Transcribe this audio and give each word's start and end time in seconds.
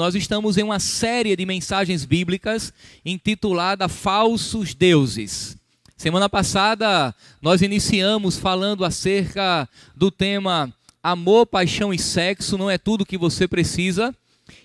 Nós 0.00 0.14
estamos 0.14 0.56
em 0.56 0.62
uma 0.62 0.80
série 0.80 1.36
de 1.36 1.44
mensagens 1.44 2.06
bíblicas 2.06 2.72
intitulada 3.04 3.86
Falsos 3.86 4.72
Deuses. 4.72 5.58
Semana 5.94 6.26
passada 6.26 7.14
nós 7.42 7.60
iniciamos 7.60 8.38
falando 8.38 8.82
acerca 8.82 9.68
do 9.94 10.10
tema 10.10 10.72
Amor, 11.02 11.44
paixão 11.44 11.92
e 11.92 11.98
sexo 11.98 12.56
não 12.56 12.70
é 12.70 12.78
tudo 12.78 13.04
que 13.04 13.18
você 13.18 13.46
precisa. 13.46 14.16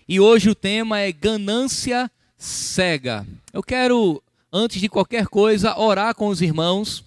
E 0.08 0.22
hoje 0.22 0.50
o 0.50 0.56
tema 0.56 1.02
é 1.02 1.12
ganância 1.12 2.10
cega. 2.38 3.28
Eu 3.52 3.62
quero, 3.62 4.24
antes 4.54 4.80
de 4.80 4.88
qualquer 4.88 5.28
coisa, 5.28 5.78
orar 5.78 6.16
com 6.16 6.30
os 6.30 6.42
irmãos, 6.42 7.04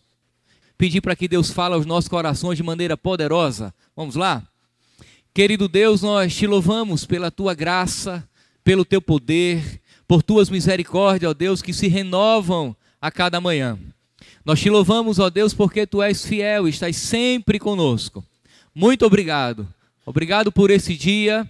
pedir 0.77 1.01
para 1.01 1.17
que 1.17 1.29
Deus 1.29 1.51
fale 1.51 1.77
aos 1.77 1.87
nossos 1.87 2.11
corações 2.11 2.59
de 2.59 2.63
maneira 2.63 2.95
poderosa. 2.95 3.73
Vamos 3.97 4.17
lá? 4.17 4.47
Querido 5.39 5.69
Deus, 5.69 6.03
nós 6.03 6.35
te 6.35 6.49
louvamos 6.49 7.07
pela 7.07 7.31
tua 7.31 7.55
graça, 7.55 8.29
pelo 8.65 8.85
teu 8.85 9.01
poder, 9.01 9.81
por 10.05 10.21
tuas 10.21 10.51
misericórdias, 10.51 11.31
ó 11.31 11.33
Deus, 11.33 11.63
que 11.63 11.73
se 11.73 11.87
renovam 11.87 12.75
a 13.01 13.09
cada 13.09 13.41
manhã. 13.41 13.79
Nós 14.45 14.59
te 14.59 14.69
louvamos, 14.69 15.21
ó 15.21 15.31
Deus, 15.31 15.55
porque 15.55 15.87
tu 15.87 16.03
és 16.03 16.27
fiel 16.27 16.67
e 16.67 16.71
estás 16.71 16.97
sempre 16.97 17.61
conosco. 17.61 18.25
Muito 18.75 19.07
obrigado. 19.07 19.69
Obrigado 20.05 20.51
por 20.51 20.73
esse 20.73 20.97
dia. 20.97 21.49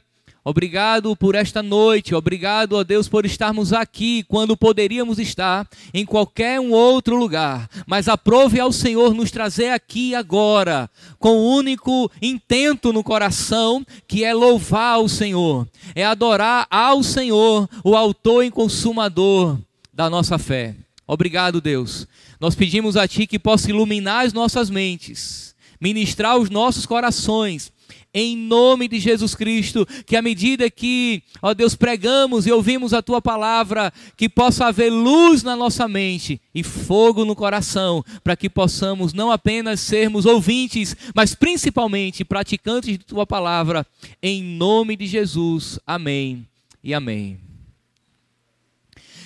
Obrigado 0.48 1.15
por 1.15 1.34
esta 1.34 1.62
noite, 1.62 2.15
obrigado, 2.15 2.73
ó 2.73 2.83
Deus, 2.83 3.07
por 3.07 3.27
estarmos 3.27 3.75
aqui 3.75 4.23
quando 4.23 4.57
poderíamos 4.57 5.19
estar 5.19 5.69
em 5.93 6.07
qualquer 6.07 6.59
um 6.59 6.73
outro 6.73 7.16
lugar. 7.16 7.69
Mas 7.87 8.09
aprove 8.09 8.59
ao 8.59 8.73
Senhor 8.73 9.12
nos 9.12 9.30
trazer 9.30 9.69
aqui 9.69 10.15
agora, 10.15 10.88
com 11.19 11.37
o 11.37 11.55
único 11.55 12.11
intento 12.23 12.95
no 12.95 13.05
coração, 13.05 13.84
que 14.07 14.24
é 14.24 14.33
louvar 14.33 15.01
o 15.01 15.07
Senhor, 15.09 15.69
é 15.95 16.02
adorar 16.02 16.66
ao 16.71 17.02
Senhor, 17.02 17.69
o 17.85 17.95
autor 17.95 18.43
e 18.43 18.51
consumador 18.51 19.59
da 19.93 20.09
nossa 20.09 20.38
fé. 20.38 20.74
Obrigado, 21.07 21.60
Deus. 21.60 22.09
Nós 22.40 22.55
pedimos 22.55 22.96
a 22.96 23.07
Ti 23.07 23.27
que 23.27 23.38
possa 23.38 23.68
iluminar 23.68 24.24
as 24.24 24.33
nossas 24.33 24.71
mentes, 24.71 25.55
ministrar 25.79 26.38
os 26.38 26.49
nossos 26.49 26.87
corações 26.87 27.71
em 28.12 28.37
nome 28.37 28.88
de 28.88 28.98
Jesus 28.98 29.34
Cristo, 29.34 29.87
que 30.06 30.16
à 30.16 30.23
medida 30.23 30.70
que, 30.70 31.23
ó 31.42 31.52
Deus, 31.52 31.74
pregamos 31.74 32.46
e 32.46 32.52
ouvimos 32.52 32.95
a 32.95 33.02
tua 33.02 33.20
palavra, 33.20 33.92
que 34.16 34.28
possa 34.28 34.66
haver 34.66 34.90
luz 34.90 35.42
na 35.42 35.54
nossa 35.54 35.87
mente 35.87 36.40
e 36.54 36.62
fogo 36.62 37.24
no 37.24 37.37
coração, 37.37 38.04
para 38.24 38.37
que 38.37 38.48
possamos 38.48 39.12
não 39.12 39.30
apenas 39.30 39.80
sermos 39.80 40.26
ouvintes, 40.26 40.96
mas 41.15 41.34
principalmente 41.34 42.24
praticantes 42.24 42.98
de 42.98 43.04
tua 43.04 43.26
palavra, 43.26 43.87
em 44.22 44.43
nome 44.43 44.96
de 44.96 45.06
Jesus. 45.06 45.78
Amém 45.87 46.46
e 46.82 46.95
amém. 46.95 47.38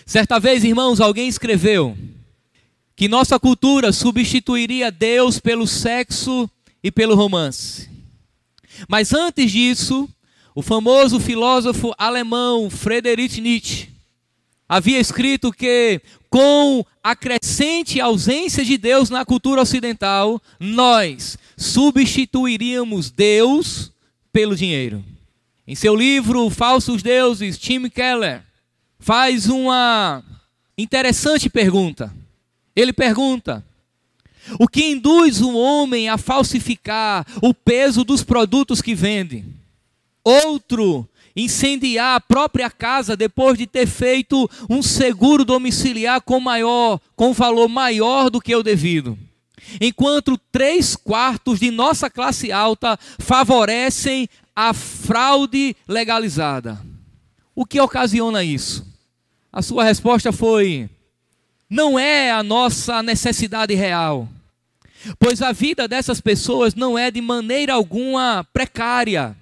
Certa 0.05 0.39
vez, 0.41 0.65
irmãos, 0.65 1.01
alguém 1.01 1.29
escreveu 1.29 1.97
que 2.97 3.09
nossa 3.09 3.39
cultura 3.39 3.93
substituiria 3.93 4.91
Deus 4.91 5.39
pelo 5.39 5.67
sexo 5.67 6.51
e 6.83 6.91
pelo 6.91 7.15
romance. 7.15 7.92
Mas 8.89 9.13
antes 9.13 9.51
disso, 9.51 10.09
o 10.55 10.63
famoso 10.63 11.19
filósofo 11.19 11.95
alemão 11.97 12.69
Friedrich 12.69 13.41
Nietzsche 13.41 13.89
havia 14.69 14.99
escrito 14.99 15.53
que, 15.53 16.01
com 16.31 16.85
a 17.03 17.15
crescente 17.15 18.01
ausência 18.01 18.65
de 18.65 18.79
Deus 18.79 19.11
na 19.11 19.25
cultura 19.25 19.61
ocidental, 19.61 20.41
nós 20.59 21.37
substituiríamos 21.57 23.11
Deus 23.11 23.93
pelo 24.33 24.57
dinheiro. 24.57 25.05
Em 25.67 25.75
seu 25.75 25.95
livro 25.95 26.49
Falsos 26.51 27.03
Deuses, 27.03 27.59
Tim 27.59 27.89
Keller 27.89 28.43
faz 28.99 29.49
uma 29.49 30.23
interessante 30.77 31.51
pergunta. 31.51 32.13
Ele 32.75 32.93
pergunta: 32.93 33.65
o 34.59 34.69
que 34.69 34.91
induz 34.91 35.41
o 35.41 35.55
homem 35.57 36.09
a 36.09 36.19
falsificar 36.19 37.27
o 37.43 37.53
peso 37.55 38.05
dos 38.05 38.23
produtos 38.23 38.83
que 38.83 38.95
vende. 38.95 39.45
Outro, 40.25 41.09
incendiar 41.35 42.17
a 42.17 42.21
própria 42.21 42.71
casa 42.71 43.17
depois 43.17 43.59
de 43.59 43.67
ter 43.67 43.87
feito 43.87 44.49
um 44.69 44.83
seguro 44.83 45.45
domiciliar 45.45 46.21
com 46.21 46.39
maior, 46.41 47.01
com 47.17 47.33
valor 47.33 47.69
maior 47.69 48.31
do 48.31 48.41
que 48.41 48.55
o 48.55 48.63
devido. 48.63 49.19
Enquanto 49.81 50.39
três 50.51 50.97
quartos 50.97 51.61
de 51.61 51.71
nossa 51.71 52.11
classe 52.11 52.51
alta 52.53 52.99
favorecem 53.19 54.29
a 54.55 54.75
fraude 54.75 55.77
legalizada. 55.89 56.81
O 57.55 57.65
que 57.65 57.81
ocasiona 57.81 58.43
isso? 58.43 58.87
A 59.53 59.63
sua 59.63 59.85
resposta 59.85 60.33
foi: 60.33 60.89
não 61.73 61.99
é 61.99 62.31
a 62.31 62.43
nossa 62.43 63.03
necessidade 63.03 63.75
real. 63.75 64.29
Pois 65.19 65.41
a 65.41 65.53
vida 65.53 65.89
dessas 65.89 66.21
pessoas 66.21 66.75
não 66.75 66.99
é 66.99 67.11
de 67.11 67.23
maneira 67.23 67.73
alguma 67.73 68.47
precária, 68.53 69.35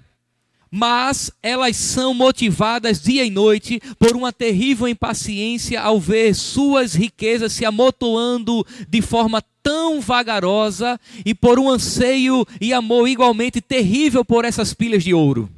mas 0.71 1.29
elas 1.43 1.75
são 1.75 2.13
motivadas 2.13 3.01
dia 3.01 3.25
e 3.25 3.29
noite 3.29 3.81
por 3.99 4.15
uma 4.15 4.31
terrível 4.31 4.87
impaciência 4.87 5.81
ao 5.81 5.99
ver 5.99 6.33
suas 6.33 6.93
riquezas 6.93 7.51
se 7.51 7.65
amontoando 7.65 8.65
de 8.87 9.01
forma 9.01 9.43
tão 9.61 9.99
vagarosa 9.99 10.97
e 11.25 11.35
por 11.35 11.59
um 11.59 11.69
anseio 11.69 12.47
e 12.61 12.71
amor 12.71 13.09
igualmente 13.09 13.59
terrível 13.59 14.23
por 14.23 14.45
essas 14.45 14.73
pilhas 14.73 15.03
de 15.03 15.13
ouro. 15.13 15.49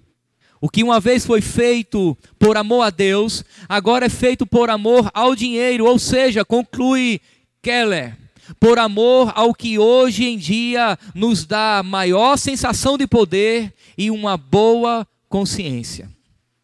O 0.63 0.69
que 0.69 0.81
uma 0.81 0.97
vez 0.97 1.25
foi 1.25 1.41
feito 1.41 2.17
por 2.39 2.55
amor 2.55 2.83
a 2.83 2.89
Deus, 2.89 3.43
agora 3.67 4.05
é 4.05 4.09
feito 4.09 4.45
por 4.45 4.69
amor 4.69 5.11
ao 5.13 5.35
dinheiro, 5.35 5.83
ou 5.83 5.99
seja, 5.99 6.45
conclui 6.45 7.19
Keller, 7.61 8.17
por 8.61 8.79
amor 8.79 9.33
ao 9.35 9.53
que 9.53 9.77
hoje 9.77 10.23
em 10.23 10.37
dia 10.37 10.97
nos 11.13 11.45
dá 11.45 11.83
maior 11.83 12.37
sensação 12.37 12.97
de 12.97 13.05
poder 13.05 13.73
e 13.97 14.09
uma 14.09 14.37
boa 14.37 15.05
consciência. 15.27 16.09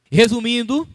Resumindo, 0.09 0.87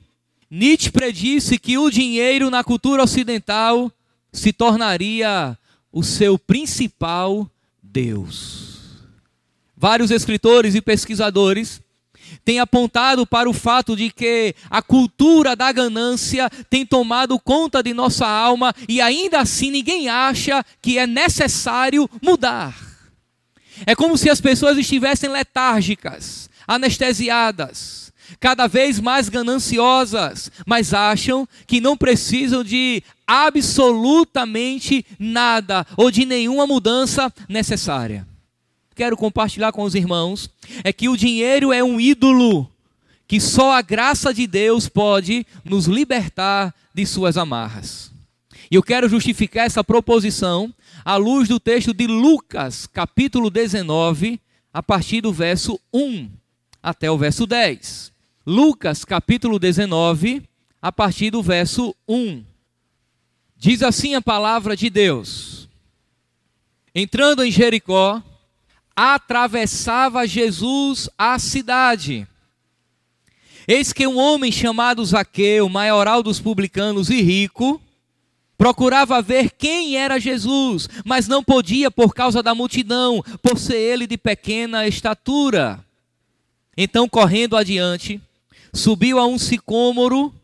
Nietzsche 0.50 0.90
predisse 0.90 1.58
que 1.58 1.76
o 1.76 1.90
dinheiro 1.90 2.48
na 2.48 2.64
cultura 2.64 3.02
ocidental 3.02 3.92
se 4.32 4.50
tornaria 4.50 5.58
o 5.92 6.02
seu 6.02 6.38
principal 6.38 7.46
Deus. 7.82 9.04
Vários 9.76 10.10
escritores 10.10 10.74
e 10.74 10.80
pesquisadores 10.80 11.83
tem 12.44 12.60
apontado 12.60 13.26
para 13.26 13.48
o 13.48 13.52
fato 13.52 13.96
de 13.96 14.10
que 14.10 14.54
a 14.70 14.82
cultura 14.82 15.56
da 15.56 15.72
ganância 15.72 16.50
tem 16.68 16.84
tomado 16.84 17.38
conta 17.38 17.82
de 17.82 17.94
nossa 17.94 18.26
alma 18.26 18.74
e 18.88 19.00
ainda 19.00 19.40
assim 19.40 19.70
ninguém 19.70 20.08
acha 20.08 20.64
que 20.80 20.98
é 20.98 21.06
necessário 21.06 22.08
mudar. 22.22 22.76
É 23.86 23.94
como 23.94 24.16
se 24.16 24.30
as 24.30 24.40
pessoas 24.40 24.78
estivessem 24.78 25.28
letárgicas, 25.28 26.48
anestesiadas, 26.66 28.12
cada 28.38 28.66
vez 28.66 29.00
mais 29.00 29.28
gananciosas, 29.28 30.50
mas 30.66 30.94
acham 30.94 31.48
que 31.66 31.80
não 31.80 31.96
precisam 31.96 32.62
de 32.62 33.02
absolutamente 33.26 35.04
nada 35.18 35.86
ou 35.96 36.10
de 36.10 36.24
nenhuma 36.24 36.66
mudança 36.66 37.32
necessária 37.48 38.26
quero 38.94 39.16
compartilhar 39.16 39.72
com 39.72 39.82
os 39.82 39.94
irmãos 39.94 40.48
é 40.82 40.92
que 40.92 41.08
o 41.08 41.16
dinheiro 41.16 41.72
é 41.72 41.82
um 41.82 42.00
ídolo 42.00 42.70
que 43.26 43.40
só 43.40 43.72
a 43.72 43.82
graça 43.82 44.32
de 44.32 44.46
Deus 44.46 44.88
pode 44.88 45.46
nos 45.64 45.86
libertar 45.86 46.74
de 46.94 47.04
suas 47.06 47.36
amarras. 47.36 48.12
E 48.70 48.74
eu 48.74 48.82
quero 48.82 49.08
justificar 49.08 49.66
essa 49.66 49.82
proposição 49.82 50.72
à 51.04 51.16
luz 51.16 51.48
do 51.48 51.58
texto 51.58 51.92
de 51.92 52.06
Lucas, 52.06 52.86
capítulo 52.86 53.50
19, 53.50 54.40
a 54.72 54.82
partir 54.82 55.20
do 55.20 55.32
verso 55.32 55.78
1 55.92 56.30
até 56.82 57.10
o 57.10 57.18
verso 57.18 57.46
10. 57.46 58.12
Lucas, 58.46 59.04
capítulo 59.04 59.58
19, 59.58 60.42
a 60.80 60.92
partir 60.92 61.30
do 61.30 61.42
verso 61.42 61.94
1. 62.06 62.44
Diz 63.56 63.82
assim 63.82 64.14
a 64.14 64.20
palavra 64.20 64.76
de 64.76 64.90
Deus: 64.90 65.68
Entrando 66.94 67.42
em 67.42 67.50
Jericó, 67.50 68.22
atravessava 68.96 70.26
Jesus 70.26 71.08
a 71.18 71.38
cidade. 71.38 72.26
Eis 73.66 73.92
que 73.92 74.06
um 74.06 74.18
homem 74.18 74.52
chamado 74.52 75.04
Zaqueu, 75.04 75.68
maioral 75.68 76.22
dos 76.22 76.38
publicanos 76.38 77.08
e 77.08 77.22
rico, 77.22 77.80
procurava 78.58 79.20
ver 79.22 79.50
quem 79.50 79.96
era 79.96 80.20
Jesus, 80.20 80.88
mas 81.04 81.26
não 81.26 81.42
podia 81.42 81.90
por 81.90 82.14
causa 82.14 82.42
da 82.42 82.54
multidão, 82.54 83.22
por 83.42 83.58
ser 83.58 83.76
ele 83.76 84.06
de 84.06 84.16
pequena 84.16 84.86
estatura. 84.86 85.84
Então, 86.76 87.08
correndo 87.08 87.56
adiante, 87.56 88.20
subiu 88.72 89.18
a 89.18 89.26
um 89.26 89.38
sicômoro, 89.38 90.34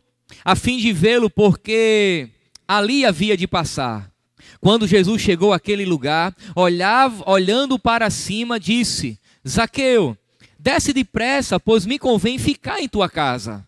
a 0.44 0.56
fim 0.56 0.78
de 0.78 0.92
vê-lo, 0.92 1.28
porque 1.28 2.30
ali 2.66 3.04
havia 3.04 3.36
de 3.36 3.46
passar. 3.46 4.09
Quando 4.60 4.86
Jesus 4.86 5.22
chegou 5.22 5.52
àquele 5.52 5.86
lugar, 5.86 6.34
olhava, 6.54 7.24
olhando 7.30 7.78
para 7.78 8.10
cima, 8.10 8.60
disse: 8.60 9.18
Zaqueu, 9.46 10.16
desce 10.58 10.92
depressa, 10.92 11.58
pois 11.58 11.86
me 11.86 11.98
convém 11.98 12.38
ficar 12.38 12.80
em 12.80 12.88
tua 12.88 13.08
casa. 13.08 13.66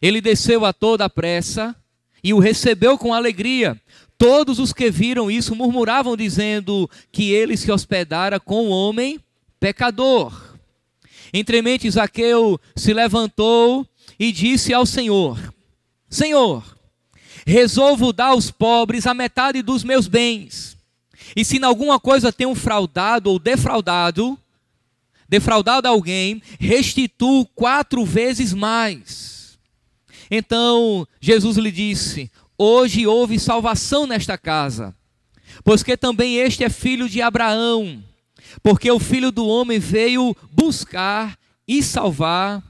Ele 0.00 0.20
desceu 0.20 0.64
a 0.64 0.72
toda 0.72 1.10
pressa 1.10 1.76
e 2.22 2.32
o 2.32 2.38
recebeu 2.38 2.96
com 2.96 3.12
alegria. 3.12 3.80
Todos 4.18 4.58
os 4.58 4.72
que 4.72 4.90
viram 4.90 5.30
isso 5.30 5.54
murmuravam, 5.54 6.16
dizendo 6.16 6.88
que 7.12 7.30
ele 7.32 7.56
se 7.56 7.70
hospedara 7.70 8.40
com 8.40 8.66
um 8.66 8.70
homem 8.70 9.20
pecador. 9.60 10.56
Entremente, 11.32 11.90
Zaqueu 11.90 12.58
se 12.74 12.94
levantou 12.94 13.86
e 14.18 14.32
disse 14.32 14.72
ao 14.72 14.86
Senhor: 14.86 15.38
Senhor, 16.08 16.75
resolvo 17.46 18.12
dar 18.12 18.30
aos 18.30 18.50
pobres 18.50 19.06
a 19.06 19.14
metade 19.14 19.62
dos 19.62 19.84
meus 19.84 20.08
bens. 20.08 20.76
E 21.34 21.44
se 21.44 21.58
em 21.58 21.64
alguma 21.64 22.00
coisa 22.00 22.32
tenho 22.32 22.54
fraudado 22.56 23.30
ou 23.30 23.38
defraudado, 23.38 24.36
defraudado 25.28 25.86
alguém, 25.86 26.42
restituo 26.58 27.46
quatro 27.46 28.04
vezes 28.04 28.52
mais. 28.52 29.58
Então 30.28 31.06
Jesus 31.20 31.56
lhe 31.56 31.70
disse: 31.70 32.30
Hoje 32.58 33.06
houve 33.06 33.38
salvação 33.38 34.06
nesta 34.06 34.36
casa, 34.36 34.94
pois 35.62 35.84
que 35.84 35.96
também 35.96 36.36
este 36.36 36.64
é 36.64 36.68
filho 36.68 37.08
de 37.08 37.22
Abraão, 37.22 38.02
porque 38.62 38.90
o 38.90 38.98
filho 38.98 39.30
do 39.30 39.46
homem 39.46 39.78
veio 39.78 40.36
buscar 40.50 41.38
e 41.66 41.82
salvar 41.82 42.62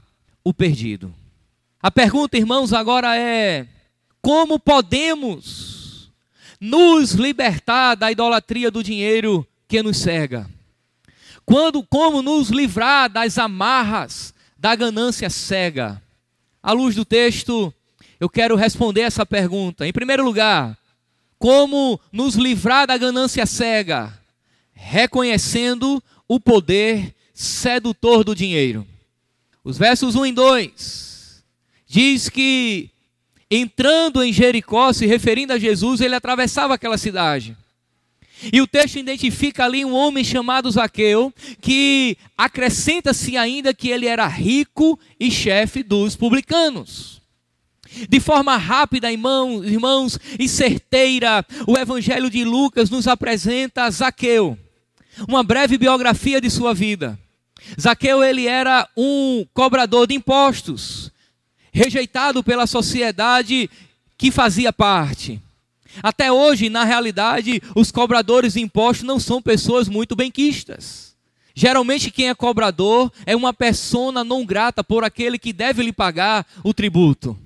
o 0.43 0.53
perdido. 0.53 1.13
A 1.81 1.89
pergunta, 1.89 2.37
irmãos, 2.37 2.73
agora 2.73 3.15
é: 3.15 3.67
como 4.27 4.59
podemos 4.59 6.11
nos 6.59 7.11
libertar 7.13 7.95
da 7.95 8.11
idolatria 8.11 8.69
do 8.69 8.83
dinheiro 8.83 9.47
que 9.69 9.81
nos 9.81 9.95
cega? 9.95 10.51
Quando, 11.45 11.81
como 11.81 12.21
nos 12.21 12.49
livrar 12.49 13.09
das 13.09 13.37
amarras 13.37 14.33
da 14.57 14.75
ganância 14.75 15.29
cega? 15.29 16.03
À 16.61 16.73
luz 16.73 16.93
do 16.93 17.05
texto, 17.05 17.73
eu 18.19 18.27
quero 18.27 18.57
responder 18.57 19.03
essa 19.03 19.25
pergunta. 19.25 19.87
Em 19.87 19.93
primeiro 19.93 20.25
lugar, 20.25 20.77
como 21.39 21.97
nos 22.11 22.35
livrar 22.35 22.85
da 22.85 22.97
ganância 22.97 23.45
cega? 23.45 24.11
Reconhecendo 24.73 26.03
o 26.27 26.37
poder 26.37 27.15
sedutor 27.33 28.25
do 28.25 28.35
dinheiro. 28.35 28.85
Os 29.63 29.77
versos 29.77 30.15
1 30.15 30.25
e 30.25 30.31
2 30.33 31.45
diz 31.87 32.27
que 32.27 32.91
entrando 33.49 34.23
em 34.23 34.33
Jericó, 34.33 34.91
se 34.91 35.05
referindo 35.05 35.53
a 35.53 35.59
Jesus, 35.59 36.01
ele 36.01 36.15
atravessava 36.15 36.73
aquela 36.73 36.97
cidade. 36.97 37.55
E 38.53 38.61
o 38.61 38.67
texto 38.67 38.97
identifica 38.97 39.65
ali 39.65 39.83
um 39.83 39.93
homem 39.93 40.23
chamado 40.23 40.69
Zaqueu, 40.69 41.33
que 41.59 42.17
acrescenta-se 42.37 43.35
ainda 43.35 43.73
que 43.73 43.89
ele 43.89 44.05
era 44.05 44.27
rico 44.27 44.99
e 45.19 45.31
chefe 45.31 45.81
dos 45.81 46.15
publicanos. 46.15 47.21
De 48.09 48.19
forma 48.19 48.55
rápida, 48.57 49.11
irmãos, 49.11 50.19
e 50.37 50.47
certeira, 50.47 51.43
o 51.65 51.77
Evangelho 51.77 52.29
de 52.29 52.43
Lucas 52.43 52.89
nos 52.89 53.07
apresenta 53.07 53.89
Zaqueu, 53.89 54.57
uma 55.27 55.41
breve 55.41 55.77
biografia 55.77 56.39
de 56.39 56.49
sua 56.49 56.73
vida. 56.75 57.17
Zaqueu 57.79 58.23
ele 58.23 58.45
era 58.45 58.87
um 58.95 59.45
cobrador 59.53 60.05
de 60.05 60.13
impostos, 60.13 61.11
rejeitado 61.77 62.43
pela 62.43 62.65
sociedade 62.65 63.69
que 64.17 64.31
fazia 64.31 64.73
parte. 64.73 65.39
Até 66.01 66.31
hoje, 66.31 66.69
na 66.69 66.83
realidade, 66.83 67.61
os 67.75 67.91
cobradores 67.91 68.53
de 68.53 68.61
impostos 68.61 69.05
não 69.05 69.19
são 69.19 69.41
pessoas 69.41 69.87
muito 69.87 70.15
benquistas. 70.15 71.15
Geralmente, 71.55 72.11
quem 72.11 72.29
é 72.29 72.35
cobrador 72.35 73.11
é 73.25 73.35
uma 73.35 73.53
persona 73.53 74.23
não 74.23 74.45
grata 74.45 74.83
por 74.83 75.03
aquele 75.03 75.37
que 75.39 75.53
deve 75.53 75.83
lhe 75.83 75.91
pagar 75.91 76.45
o 76.63 76.73
tributo. 76.73 77.37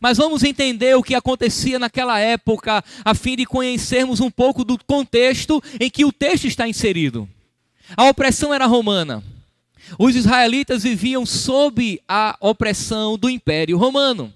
Mas 0.00 0.16
vamos 0.16 0.42
entender 0.42 0.96
o 0.96 1.02
que 1.02 1.14
acontecia 1.14 1.78
naquela 1.78 2.18
época, 2.18 2.82
a 3.04 3.14
fim 3.14 3.36
de 3.36 3.44
conhecermos 3.44 4.20
um 4.20 4.30
pouco 4.30 4.64
do 4.64 4.78
contexto 4.86 5.62
em 5.78 5.90
que 5.90 6.04
o 6.04 6.12
texto 6.12 6.46
está 6.46 6.66
inserido. 6.66 7.28
A 7.96 8.04
opressão 8.04 8.52
era 8.52 8.64
romana. 8.64 9.22
Os 9.98 10.16
israelitas 10.16 10.82
viviam 10.82 11.24
sob 11.26 12.00
a 12.08 12.36
opressão 12.40 13.16
do 13.18 13.28
Império 13.28 13.76
Romano. 13.76 14.32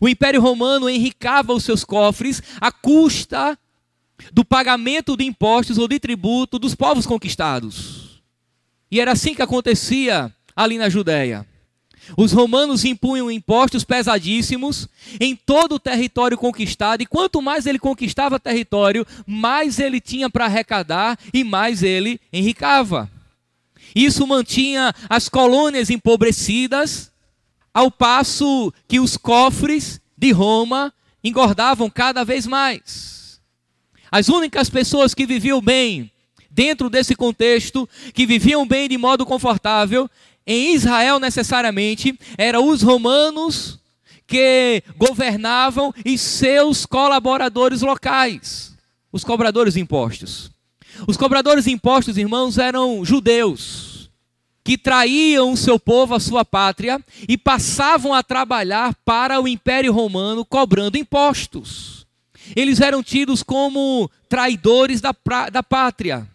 O 0.00 0.08
Império 0.08 0.40
Romano 0.40 0.88
enricava 0.88 1.52
os 1.52 1.64
seus 1.64 1.84
cofres 1.84 2.42
à 2.60 2.72
custa 2.72 3.58
do 4.32 4.44
pagamento 4.44 5.16
de 5.16 5.24
impostos 5.24 5.78
ou 5.78 5.88
de 5.88 5.98
tributo 5.98 6.58
dos 6.58 6.74
povos 6.74 7.06
conquistados. 7.06 8.22
E 8.90 9.00
era 9.00 9.12
assim 9.12 9.34
que 9.34 9.42
acontecia 9.42 10.32
ali 10.54 10.78
na 10.78 10.88
Judéia. 10.88 11.46
Os 12.16 12.32
romanos 12.32 12.84
impunham 12.84 13.30
impostos 13.30 13.82
pesadíssimos 13.82 14.88
em 15.18 15.34
todo 15.34 15.76
o 15.76 15.80
território 15.80 16.36
conquistado, 16.36 17.02
e 17.02 17.06
quanto 17.06 17.40
mais 17.40 17.66
ele 17.66 17.78
conquistava 17.78 18.38
território, 18.38 19.06
mais 19.26 19.78
ele 19.78 20.00
tinha 20.00 20.28
para 20.28 20.44
arrecadar 20.44 21.18
e 21.32 21.42
mais 21.42 21.82
ele 21.82 22.20
enricava. 22.32 23.10
Isso 23.94 24.26
mantinha 24.26 24.92
as 25.08 25.28
colônias 25.28 25.90
empobrecidas 25.90 27.12
ao 27.72 27.90
passo 27.90 28.72
que 28.88 29.00
os 29.00 29.16
cofres 29.16 30.00
de 30.16 30.32
Roma 30.32 30.92
engordavam 31.22 31.88
cada 31.88 32.24
vez 32.24 32.46
mais. 32.46 33.40
As 34.10 34.28
únicas 34.28 34.70
pessoas 34.70 35.14
que 35.14 35.26
viviam 35.26 35.60
bem 35.60 36.10
dentro 36.50 36.88
desse 36.88 37.16
contexto, 37.16 37.88
que 38.12 38.26
viviam 38.26 38.66
bem 38.66 38.88
de 38.88 38.96
modo 38.96 39.26
confortável, 39.26 40.08
em 40.46 40.74
Israel 40.74 41.18
necessariamente, 41.18 42.16
eram 42.38 42.68
os 42.68 42.82
romanos 42.82 43.80
que 44.26 44.82
governavam 44.96 45.92
e 46.04 46.16
seus 46.16 46.86
colaboradores 46.86 47.80
locais, 47.82 48.72
os 49.10 49.24
cobradores 49.24 49.74
de 49.74 49.80
impostos. 49.80 50.53
Os 51.06 51.16
cobradores 51.16 51.64
de 51.64 51.70
impostos, 51.70 52.16
irmãos, 52.16 52.58
eram 52.58 53.04
judeus 53.04 53.94
que 54.64 54.78
traíam 54.78 55.52
o 55.52 55.56
seu 55.56 55.78
povo, 55.78 56.14
a 56.14 56.20
sua 56.20 56.42
pátria, 56.42 56.98
e 57.28 57.36
passavam 57.36 58.14
a 58.14 58.22
trabalhar 58.22 58.94
para 59.04 59.38
o 59.38 59.46
Império 59.46 59.92
Romano 59.92 60.42
cobrando 60.42 60.96
impostos. 60.96 62.06
Eles 62.56 62.80
eram 62.80 63.02
tidos 63.02 63.42
como 63.42 64.10
traidores 64.26 65.02
da, 65.02 65.14
da 65.52 65.62
pátria. 65.62 66.26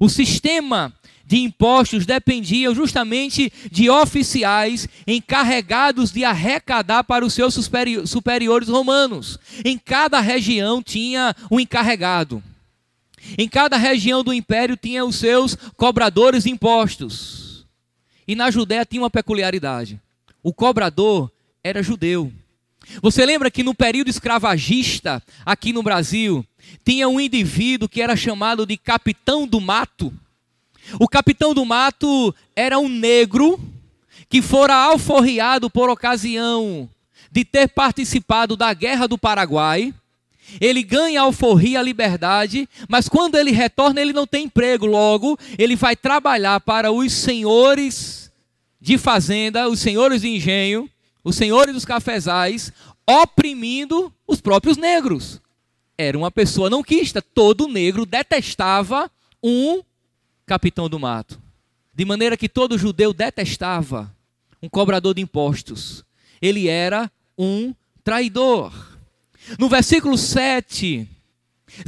O 0.00 0.08
sistema 0.08 0.92
de 1.24 1.38
impostos 1.38 2.04
dependia 2.04 2.74
justamente 2.74 3.52
de 3.70 3.88
oficiais 3.88 4.88
encarregados 5.06 6.10
de 6.10 6.24
arrecadar 6.24 7.04
para 7.04 7.24
os 7.24 7.32
seus 7.32 7.54
superiores 7.54 8.68
romanos. 8.68 9.38
Em 9.64 9.78
cada 9.78 10.18
região 10.18 10.82
tinha 10.82 11.36
um 11.48 11.60
encarregado. 11.60 12.42
Em 13.36 13.48
cada 13.48 13.76
região 13.76 14.24
do 14.24 14.32
império 14.32 14.76
tinha 14.76 15.04
os 15.04 15.16
seus 15.16 15.54
cobradores 15.76 16.44
de 16.44 16.50
impostos. 16.50 17.66
E 18.26 18.34
na 18.34 18.50
Judéia 18.50 18.84
tinha 18.84 19.02
uma 19.02 19.10
peculiaridade: 19.10 20.00
o 20.42 20.52
cobrador 20.52 21.30
era 21.62 21.82
judeu. 21.82 22.32
Você 23.02 23.24
lembra 23.24 23.50
que 23.50 23.62
no 23.62 23.74
período 23.74 24.08
escravagista, 24.08 25.22
aqui 25.44 25.72
no 25.72 25.82
Brasil, 25.82 26.44
tinha 26.84 27.08
um 27.08 27.20
indivíduo 27.20 27.88
que 27.88 28.02
era 28.02 28.16
chamado 28.16 28.66
de 28.66 28.76
capitão 28.76 29.46
do 29.46 29.60
mato? 29.60 30.12
O 30.98 31.06
capitão 31.06 31.54
do 31.54 31.64
mato 31.64 32.34
era 32.56 32.78
um 32.78 32.88
negro 32.88 33.60
que 34.28 34.42
fora 34.42 34.74
alforriado 34.74 35.70
por 35.70 35.88
ocasião 35.88 36.88
de 37.30 37.44
ter 37.44 37.68
participado 37.68 38.56
da 38.56 38.72
Guerra 38.74 39.06
do 39.06 39.16
Paraguai. 39.16 39.94
Ele 40.60 40.82
ganha 40.82 41.20
a 41.20 41.24
alforria, 41.24 41.80
a 41.80 41.82
liberdade, 41.82 42.68
mas 42.88 43.08
quando 43.08 43.36
ele 43.36 43.50
retorna, 43.50 44.00
ele 44.00 44.12
não 44.12 44.26
tem 44.26 44.44
emprego. 44.44 44.86
Logo, 44.86 45.38
ele 45.58 45.76
vai 45.76 45.94
trabalhar 45.94 46.60
para 46.60 46.90
os 46.90 47.12
senhores 47.12 48.32
de 48.80 48.96
fazenda, 48.96 49.68
os 49.68 49.80
senhores 49.80 50.22
de 50.22 50.28
engenho, 50.28 50.88
os 51.22 51.36
senhores 51.36 51.74
dos 51.74 51.84
cafezais, 51.84 52.72
oprimindo 53.06 54.12
os 54.26 54.40
próprios 54.40 54.76
negros. 54.76 55.40
Era 55.98 56.16
uma 56.16 56.30
pessoa 56.30 56.70
não 56.70 56.82
quista, 56.82 57.20
todo 57.20 57.68
negro 57.68 58.06
detestava 58.06 59.10
um 59.42 59.82
capitão 60.46 60.88
do 60.88 60.98
mato. 60.98 61.38
De 61.94 62.04
maneira 62.04 62.36
que 62.36 62.48
todo 62.48 62.78
judeu 62.78 63.12
detestava 63.12 64.10
um 64.62 64.68
cobrador 64.68 65.14
de 65.14 65.20
impostos. 65.20 66.04
Ele 66.40 66.68
era 66.68 67.10
um 67.36 67.74
traidor. 68.02 68.72
No 69.58 69.68
versículo 69.68 70.16
7, 70.16 71.08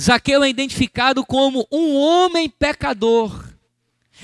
Zaqueu 0.00 0.42
é 0.42 0.49
identificado 0.49 1.25
como 1.25 1.66
um 1.71 1.97
homem 1.97 2.49
pecador. 2.49 3.49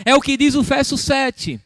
É 0.04 0.14
o 0.14 0.21
que 0.21 0.37
diz 0.37 0.54
o 0.54 0.62
verso 0.62 0.97
7. 0.97 1.61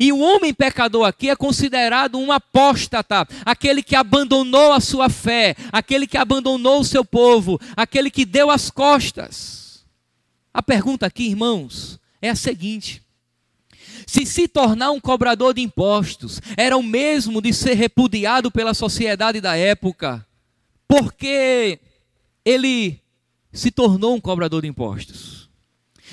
E 0.00 0.12
o 0.12 0.18
homem 0.18 0.54
pecador 0.54 1.06
aqui 1.06 1.28
é 1.28 1.36
considerado 1.36 2.18
um 2.18 2.32
apóstata, 2.32 3.28
aquele 3.44 3.82
que 3.82 3.94
abandonou 3.94 4.72
a 4.72 4.80
sua 4.80 5.10
fé, 5.10 5.54
aquele 5.70 6.06
que 6.06 6.16
abandonou 6.16 6.80
o 6.80 6.84
seu 6.84 7.04
povo, 7.04 7.60
aquele 7.76 8.10
que 8.10 8.24
deu 8.24 8.50
as 8.50 8.70
costas. 8.70 9.84
A 10.52 10.62
pergunta 10.62 11.04
aqui, 11.04 11.24
irmãos, 11.24 12.00
é 12.22 12.30
a 12.30 12.34
seguinte: 12.34 13.02
Se 14.06 14.24
se 14.24 14.48
tornar 14.48 14.90
um 14.90 15.00
cobrador 15.00 15.52
de 15.52 15.60
impostos 15.60 16.40
era 16.56 16.76
o 16.76 16.82
mesmo 16.82 17.42
de 17.42 17.52
ser 17.52 17.74
repudiado 17.74 18.50
pela 18.50 18.72
sociedade 18.72 19.38
da 19.38 19.54
época, 19.54 20.26
porque 20.96 21.80
ele 22.44 23.00
se 23.52 23.72
tornou 23.72 24.14
um 24.14 24.20
cobrador 24.20 24.62
de 24.62 24.68
impostos. 24.68 25.50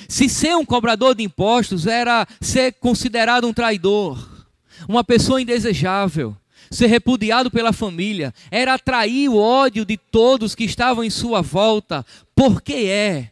Se 0.09 0.27
ser 0.27 0.55
um 0.55 0.65
cobrador 0.65 1.13
de 1.13 1.21
impostos 1.21 1.85
era 1.85 2.27
ser 2.41 2.73
considerado 2.73 3.47
um 3.47 3.53
traidor, 3.53 4.27
uma 4.87 5.03
pessoa 5.03 5.39
indesejável, 5.39 6.35
ser 6.71 6.87
repudiado 6.87 7.51
pela 7.51 7.71
família, 7.71 8.33
era 8.49 8.73
atrair 8.73 9.29
o 9.29 9.37
ódio 9.37 9.85
de 9.85 9.97
todos 9.97 10.55
que 10.55 10.63
estavam 10.63 11.03
em 11.03 11.11
sua 11.11 11.43
volta. 11.43 12.03
Por 12.33 12.59
que 12.59 12.89
é 12.89 13.29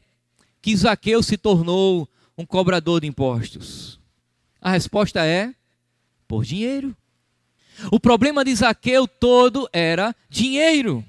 que 0.62 0.78
Zaqueu 0.78 1.24
se 1.24 1.36
tornou 1.36 2.08
um 2.38 2.46
cobrador 2.46 3.02
de 3.02 3.08
impostos? 3.08 4.00
A 4.62 4.70
resposta 4.70 5.26
é: 5.26 5.52
por 6.28 6.46
dinheiro. 6.46 6.96
O 7.92 8.00
problema 8.00 8.46
de 8.46 8.54
Zaqueu 8.54 9.08
todo 9.08 9.68
era 9.74 10.16
dinheiro. 10.30 11.04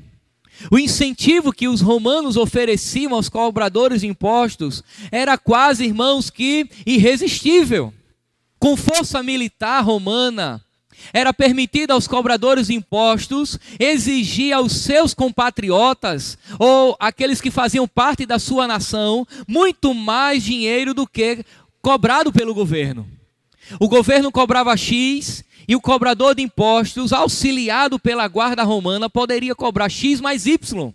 O 0.68 0.78
incentivo 0.78 1.52
que 1.52 1.68
os 1.68 1.80
romanos 1.80 2.36
ofereciam 2.36 3.14
aos 3.14 3.28
cobradores 3.28 4.00
de 4.00 4.08
impostos 4.08 4.82
era 5.10 5.38
quase, 5.38 5.84
irmãos, 5.84 6.28
que 6.28 6.68
irresistível. 6.84 7.94
Com 8.58 8.76
força 8.76 9.22
militar 9.22 9.82
romana, 9.82 10.60
era 11.12 11.32
permitido 11.32 11.92
aos 11.92 12.06
cobradores 12.06 12.66
de 12.66 12.74
impostos 12.74 13.58
exigir 13.78 14.52
aos 14.52 14.72
seus 14.72 15.14
compatriotas 15.14 16.36
ou 16.58 16.96
aqueles 17.00 17.40
que 17.40 17.50
faziam 17.50 17.88
parte 17.88 18.26
da 18.26 18.38
sua 18.38 18.66
nação 18.66 19.26
muito 19.48 19.94
mais 19.94 20.42
dinheiro 20.42 20.92
do 20.92 21.06
que 21.06 21.44
cobrado 21.80 22.32
pelo 22.32 22.54
governo. 22.54 23.19
O 23.78 23.88
governo 23.88 24.32
cobrava 24.32 24.76
X 24.76 25.44
e 25.68 25.76
o 25.76 25.80
cobrador 25.80 26.34
de 26.34 26.42
impostos, 26.42 27.12
auxiliado 27.12 27.98
pela 27.98 28.26
guarda 28.26 28.62
romana, 28.62 29.08
poderia 29.08 29.54
cobrar 29.54 29.88
X 29.88 30.20
mais 30.20 30.46
Y. 30.46 30.92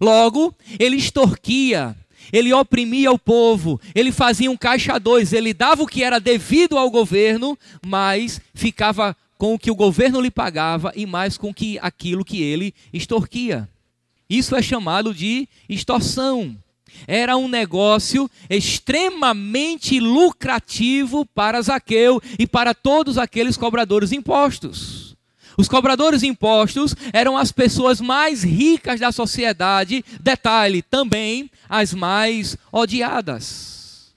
Logo, 0.00 0.54
ele 0.78 0.96
extorquia, 0.96 1.96
ele 2.32 2.52
oprimia 2.52 3.10
o 3.10 3.18
povo, 3.18 3.80
ele 3.94 4.12
fazia 4.12 4.50
um 4.50 4.56
caixa 4.56 4.98
dois, 4.98 5.32
ele 5.32 5.54
dava 5.54 5.82
o 5.82 5.86
que 5.86 6.02
era 6.02 6.20
devido 6.20 6.76
ao 6.76 6.90
governo, 6.90 7.58
mas 7.86 8.40
ficava 8.52 9.16
com 9.38 9.54
o 9.54 9.58
que 9.58 9.70
o 9.70 9.74
governo 9.74 10.20
lhe 10.20 10.30
pagava 10.30 10.92
e 10.94 11.06
mais 11.06 11.38
com 11.38 11.54
que 11.54 11.78
aquilo 11.80 12.24
que 12.24 12.42
ele 12.42 12.74
extorquia. 12.92 13.68
Isso 14.28 14.54
é 14.54 14.60
chamado 14.60 15.14
de 15.14 15.48
extorsão. 15.68 16.56
Era 17.06 17.36
um 17.36 17.48
negócio 17.48 18.30
extremamente 18.48 20.00
lucrativo 20.00 21.24
para 21.26 21.60
Zaqueu 21.62 22.20
e 22.38 22.46
para 22.46 22.74
todos 22.74 23.18
aqueles 23.18 23.56
cobradores 23.56 24.10
de 24.10 24.16
impostos. 24.16 25.16
Os 25.56 25.68
cobradores 25.68 26.20
de 26.20 26.28
impostos 26.28 26.94
eram 27.12 27.36
as 27.36 27.50
pessoas 27.50 28.00
mais 28.00 28.44
ricas 28.44 29.00
da 29.00 29.10
sociedade, 29.10 30.04
detalhe, 30.20 30.82
também 30.82 31.50
as 31.68 31.92
mais 31.92 32.56
odiadas. 32.70 34.14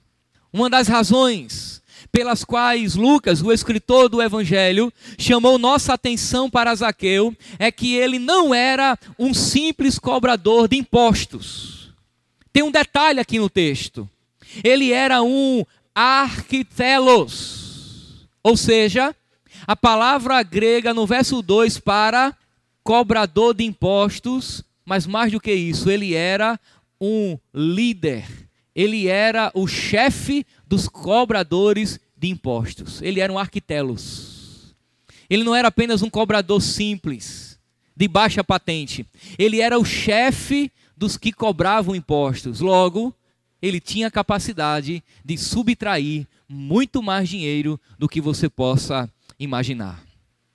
Uma 0.52 0.70
das 0.70 0.86
razões 0.86 1.82
pelas 2.12 2.44
quais 2.44 2.94
Lucas, 2.94 3.42
o 3.42 3.50
escritor 3.50 4.08
do 4.08 4.22
Evangelho, 4.22 4.92
chamou 5.18 5.58
nossa 5.58 5.94
atenção 5.94 6.48
para 6.48 6.74
Zaqueu 6.74 7.34
é 7.58 7.72
que 7.72 7.94
ele 7.94 8.18
não 8.18 8.54
era 8.54 8.98
um 9.18 9.32
simples 9.32 9.98
cobrador 9.98 10.68
de 10.68 10.76
impostos. 10.76 11.81
Tem 12.52 12.62
um 12.62 12.70
detalhe 12.70 13.18
aqui 13.20 13.38
no 13.38 13.48
texto. 13.48 14.08
Ele 14.62 14.92
era 14.92 15.22
um 15.22 15.64
arquitelos, 15.94 17.48
ou 18.42 18.56
seja, 18.56 19.14
a 19.66 19.76
palavra 19.76 20.42
grega 20.42 20.92
no 20.92 21.06
verso 21.06 21.40
2 21.40 21.78
para 21.78 22.36
cobrador 22.82 23.54
de 23.54 23.64
impostos, 23.64 24.64
mas 24.84 25.06
mais 25.06 25.30
do 25.32 25.40
que 25.40 25.52
isso, 25.52 25.88
ele 25.90 26.14
era 26.14 26.58
um 27.00 27.38
líder 27.54 28.42
ele 28.74 29.06
era 29.06 29.50
o 29.54 29.66
chefe 29.66 30.46
dos 30.66 30.88
cobradores 30.88 32.00
de 32.16 32.28
impostos. 32.28 33.02
Ele 33.02 33.20
era 33.20 33.32
um 33.32 33.38
arquitelos. 33.38 34.74
Ele 35.28 35.44
não 35.44 35.54
era 35.54 35.68
apenas 35.68 36.02
um 36.02 36.10
cobrador 36.10 36.60
simples, 36.60 37.58
de 37.94 38.08
baixa 38.08 38.42
patente. 38.42 39.06
Ele 39.38 39.60
era 39.60 39.78
o 39.78 39.84
chefe 39.84 40.70
dos 41.02 41.16
que 41.16 41.32
cobravam 41.32 41.96
impostos. 41.96 42.60
Logo, 42.60 43.12
ele 43.60 43.80
tinha 43.80 44.08
capacidade 44.08 45.02
de 45.24 45.36
subtrair 45.36 46.28
muito 46.48 47.02
mais 47.02 47.28
dinheiro 47.28 47.78
do 47.98 48.08
que 48.08 48.20
você 48.20 48.48
possa 48.48 49.10
imaginar. 49.36 50.00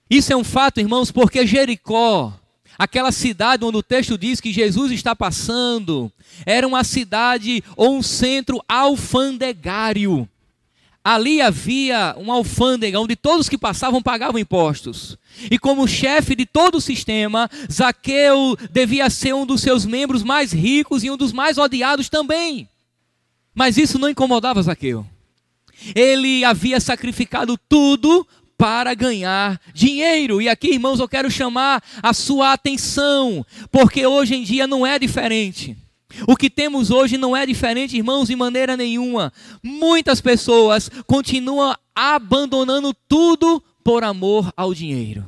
Isso 0.10 0.32
é 0.32 0.38
um 0.38 0.46
fato, 0.46 0.80
irmãos, 0.80 1.12
porque 1.12 1.46
Jericó 1.46 2.34
Aquela 2.80 3.12
cidade 3.12 3.66
onde 3.66 3.78
o 3.78 3.82
texto 3.82 4.20
diz 4.20 4.40
que 4.40 4.54
Jesus 4.54 4.92
está 4.92 5.16
passando, 5.16 6.12
era 6.46 6.68
uma 6.68 6.84
cidade 6.84 7.64
ou 7.76 7.98
um 7.98 8.04
centro 8.04 8.64
alfandegário. 8.70 10.30
Ali 11.08 11.40
havia 11.40 12.14
uma 12.18 12.34
alfândega 12.34 13.00
onde 13.00 13.16
todos 13.16 13.48
que 13.48 13.58
passavam 13.58 14.02
pagavam 14.02 14.38
impostos. 14.38 15.18
E 15.50 15.58
como 15.58 15.88
chefe 15.88 16.36
de 16.36 16.46
todo 16.46 16.80
o 16.80 16.82
sistema, 16.82 17.50
Zaqueu 17.72 18.58
devia 18.70 19.10
ser 19.10 19.34
um 19.34 19.46
dos 19.46 19.62
seus 19.62 19.86
membros 19.86 20.22
mais 20.22 20.52
ricos 20.52 21.06
e 21.06 21.10
um 21.10 21.16
dos 21.16 21.32
mais 21.32 21.58
odiados 21.58 22.10
também. 22.10 22.68
Mas 23.56 23.78
isso 23.78 23.98
não 23.98 24.10
incomodava 24.10 24.62
Zaqueu. 24.62 25.06
Ele 25.96 26.44
havia 26.44 26.78
sacrificado 26.82 27.58
tudo 27.70 28.28
para 28.58 28.94
ganhar 28.94 29.62
dinheiro. 29.74 30.42
E 30.42 30.50
aqui, 30.50 30.74
irmãos, 30.74 31.00
eu 31.00 31.08
quero 31.08 31.32
chamar 31.32 31.82
a 32.04 32.12
sua 32.12 32.52
atenção, 32.52 33.46
porque 33.72 34.06
hoje 34.06 34.36
em 34.36 34.44
dia 34.44 34.68
não 34.68 34.86
é 34.86 35.00
diferente. 35.00 35.78
O 36.28 36.36
que 36.36 36.50
temos 36.50 36.90
hoje 36.90 37.18
não 37.18 37.36
é 37.36 37.46
diferente, 37.46 37.98
irmãos, 37.98 38.28
de 38.28 38.36
maneira 38.36 38.78
nenhuma. 38.78 39.32
Muitas 39.62 40.22
pessoas 40.22 40.90
continuam 41.06 41.76
abandonando 41.94 42.94
tudo 43.08 43.62
por 43.84 44.04
amor 44.04 44.52
ao 44.56 44.74
dinheiro. 44.74 45.26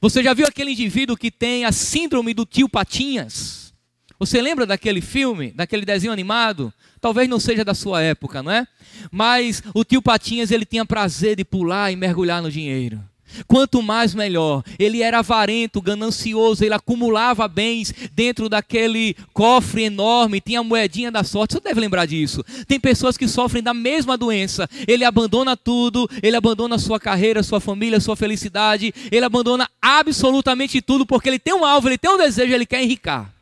Você 0.00 0.22
já 0.22 0.34
viu 0.34 0.46
aquele 0.46 0.72
indivíduo 0.72 1.16
que 1.16 1.30
tem 1.30 1.64
a 1.64 1.72
síndrome 1.72 2.34
do 2.34 2.44
tio 2.46 2.68
Patinhas? 2.68 3.72
Você 4.18 4.40
lembra 4.40 4.64
daquele 4.64 5.00
filme, 5.00 5.50
daquele 5.50 5.84
desenho 5.84 6.12
animado? 6.12 6.72
Talvez 7.00 7.28
não 7.28 7.40
seja 7.40 7.64
da 7.64 7.74
sua 7.74 8.00
época, 8.00 8.42
não 8.42 8.52
é? 8.52 8.66
Mas 9.10 9.62
o 9.74 9.84
tio 9.84 10.00
Patinhas 10.00 10.52
ele 10.52 10.64
tinha 10.64 10.86
prazer 10.86 11.36
de 11.36 11.44
pular 11.44 11.90
e 11.90 11.96
mergulhar 11.96 12.40
no 12.40 12.50
dinheiro. 12.50 13.02
Quanto 13.46 13.82
mais 13.82 14.14
melhor. 14.14 14.62
Ele 14.78 15.02
era 15.02 15.18
avarento, 15.18 15.80
ganancioso, 15.80 16.64
ele 16.64 16.74
acumulava 16.74 17.46
bens 17.48 17.92
dentro 18.12 18.48
daquele 18.48 19.16
cofre 19.32 19.84
enorme, 19.84 20.40
tinha 20.40 20.60
a 20.60 20.64
moedinha 20.64 21.10
da 21.10 21.24
sorte. 21.24 21.54
Você 21.54 21.60
deve 21.60 21.80
lembrar 21.80 22.06
disso. 22.06 22.44
Tem 22.66 22.78
pessoas 22.78 23.16
que 23.16 23.28
sofrem 23.28 23.62
da 23.62 23.74
mesma 23.74 24.16
doença. 24.16 24.68
Ele 24.86 25.04
abandona 25.04 25.56
tudo, 25.56 26.08
ele 26.22 26.36
abandona 26.36 26.78
sua 26.78 26.98
carreira, 26.98 27.42
sua 27.42 27.60
família, 27.60 28.00
sua 28.00 28.16
felicidade, 28.16 28.92
ele 29.10 29.24
abandona 29.24 29.68
absolutamente 29.80 30.80
tudo 30.80 31.06
porque 31.06 31.28
ele 31.28 31.38
tem 31.38 31.54
um 31.54 31.64
alvo, 31.64 31.88
ele 31.88 31.98
tem 31.98 32.10
um 32.10 32.18
desejo, 32.18 32.52
ele 32.52 32.66
quer 32.66 32.82
enricar. 32.82 33.32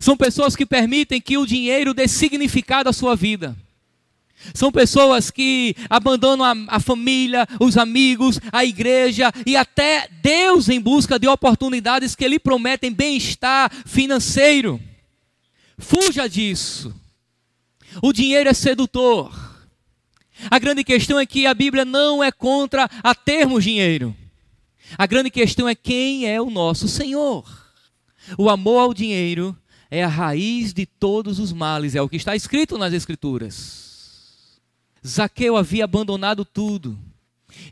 São 0.00 0.16
pessoas 0.16 0.56
que 0.56 0.66
permitem 0.66 1.20
que 1.20 1.38
o 1.38 1.46
dinheiro 1.46 1.94
dê 1.94 2.08
significado 2.08 2.88
à 2.88 2.92
sua 2.92 3.14
vida. 3.14 3.56
São 4.54 4.72
pessoas 4.72 5.30
que 5.30 5.74
abandonam 5.88 6.44
a, 6.44 6.76
a, 6.76 6.80
família, 6.80 7.46
os 7.60 7.76
amigos, 7.76 8.40
a 8.50 8.64
igreja 8.64 9.32
e 9.46 9.56
até 9.56 10.08
Deus 10.22 10.68
em 10.68 10.80
busca 10.80 11.18
de 11.18 11.28
oportunidades 11.28 12.14
que 12.14 12.26
lhe 12.26 12.38
prometem 12.38 12.92
bem-estar 12.92 13.70
financeiro. 13.86 14.80
Fuja 15.78 16.28
disso. 16.28 16.94
O 18.02 18.12
dinheiro 18.12 18.48
é 18.48 18.54
sedutor. 18.54 19.52
A 20.50 20.58
grande 20.58 20.82
questão 20.82 21.18
é 21.18 21.26
que 21.26 21.46
a 21.46 21.54
Bíblia 21.54 21.84
não 21.84 22.22
é 22.22 22.32
contra 22.32 22.88
a 23.02 23.14
termos 23.14 23.64
dinheiro. 23.64 24.14
A 24.98 25.06
grande 25.06 25.30
questão 25.30 25.68
é 25.68 25.74
quem 25.74 26.26
é 26.26 26.40
o 26.40 26.50
nosso 26.50 26.88
Senhor. 26.88 27.44
O 28.36 28.50
amor 28.50 28.78
ao 28.78 28.94
dinheiro 28.94 29.56
é 29.90 30.02
a 30.02 30.08
raiz 30.08 30.72
de 30.72 30.86
todos 30.86 31.38
os 31.38 31.52
males, 31.52 31.94
é 31.94 32.02
o 32.02 32.08
que 32.08 32.16
está 32.16 32.34
escrito 32.34 32.78
nas 32.78 32.92
Escrituras. 32.92 33.91
Zaqueu 35.06 35.56
havia 35.56 35.84
abandonado 35.84 36.44
tudo, 36.44 36.96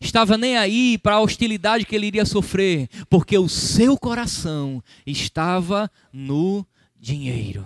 estava 0.01 0.37
nem 0.37 0.57
aí 0.57 0.99
para 0.99 1.15
a 1.15 1.21
hostilidade 1.21 1.85
que 1.85 1.95
ele 1.95 2.07
iria 2.07 2.25
sofrer, 2.25 2.89
porque 3.09 3.39
o 3.39 3.49
seu 3.49 3.97
coração 3.97 4.83
estava 5.07 5.91
no 6.13 6.67
dinheiro. 6.99 7.65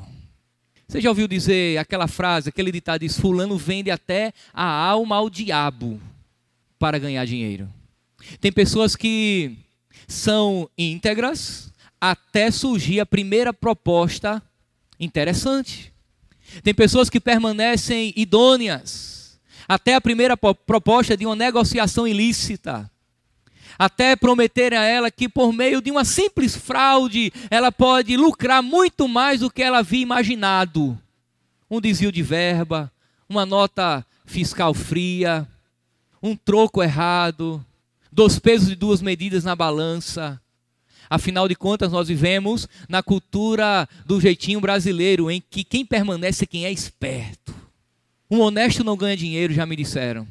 Você 0.87 1.01
já 1.01 1.09
ouviu 1.09 1.27
dizer 1.27 1.79
aquela 1.79 2.07
frase, 2.07 2.51
aquele 2.51 2.71
ditado 2.71 3.01
diz: 3.01 3.19
Fulano 3.19 3.57
vende 3.57 3.91
até 3.91 4.33
a 4.53 4.65
alma 4.65 5.17
ao 5.17 5.31
diabo 5.31 6.01
para 6.79 6.99
ganhar 6.99 7.25
dinheiro. 7.25 7.69
Tem 8.41 8.53
pessoas 8.53 8.95
que 8.95 9.57
são 10.07 10.69
íntegras, 10.77 11.73
até 11.99 12.51
surgir 12.51 13.01
a 13.01 13.07
primeira 13.07 13.53
proposta 13.53 14.43
interessante. 15.01 15.91
Tem 16.63 16.75
pessoas 16.75 17.09
que 17.09 17.19
permanecem 17.19 18.13
idôneas 18.15 19.14
até 19.69 19.95
a 19.95 20.01
primeira 20.01 20.37
proposta 20.37 21.17
de 21.17 21.27
uma 21.27 21.37
negociação 21.37 22.07
ilícita, 22.07 22.91
até 23.79 24.15
prometerem 24.15 24.79
a 24.79 24.85
ela 24.85 25.11
que 25.11 25.29
por 25.29 25.53
meio 25.53 25.81
de 25.81 25.91
uma 25.91 26.05
simples 26.05 26.57
fraude 26.57 27.33
ela 27.51 27.73
pode 27.73 28.17
lucrar 28.17 28.63
muito 28.63 29.09
mais 29.09 29.41
do 29.41 29.51
que 29.51 29.63
ela 29.63 29.79
havia 29.79 30.01
imaginado. 30.01 30.99
Um 31.71 31.81
desvio 31.81 32.13
de 32.13 32.23
verba, 32.23 32.93
uma 33.29 33.45
nota 33.45 34.05
fiscal 34.25 34.73
fria, 34.75 35.47
um 36.23 36.37
troco 36.37 36.83
errado, 36.83 37.65
dois 38.13 38.39
pesos 38.39 38.71
e 38.71 38.77
duas 38.77 39.03
medidas 39.03 39.45
na 39.45 39.57
balança. 39.57 40.41
Afinal 41.11 41.47
de 41.49 41.55
contas, 41.55 41.93
nós 41.93 42.09
vivemos 42.09 42.67
na 42.89 43.03
cultura 43.03 43.89
do 44.07 44.21
jeitinho 44.21 44.61
brasileiro, 44.61 45.31
em 45.31 45.41
que 45.41 45.63
quem 45.63 45.85
permanece 45.85 46.45
é 46.45 46.47
quem 46.47 46.65
é 46.65 46.73
esperto. 46.73 47.64
Um 48.31 48.41
honesto 48.41 48.83
não 48.83 48.97
ganha 48.97 49.17
dinheiro, 49.17 49.53
já 49.53 49.67
me 49.67 49.77
disseram. 49.77 50.27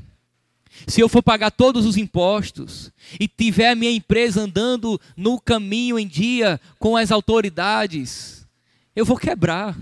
Se 0.88 1.00
eu 1.02 1.08
for 1.08 1.22
pagar 1.22 1.52
todos 1.52 1.86
os 1.86 1.98
impostos 1.98 2.92
e 3.20 3.28
tiver 3.28 3.70
a 3.70 3.76
minha 3.76 3.92
empresa 3.92 4.42
andando 4.42 5.00
no 5.16 5.40
caminho 5.40 6.00
em 6.00 6.08
dia 6.08 6.60
com 6.80 6.98
as 6.98 7.12
autoridades, 7.12 8.48
eu 8.96 9.06
vou 9.06 9.18
quebrar. 9.18 9.78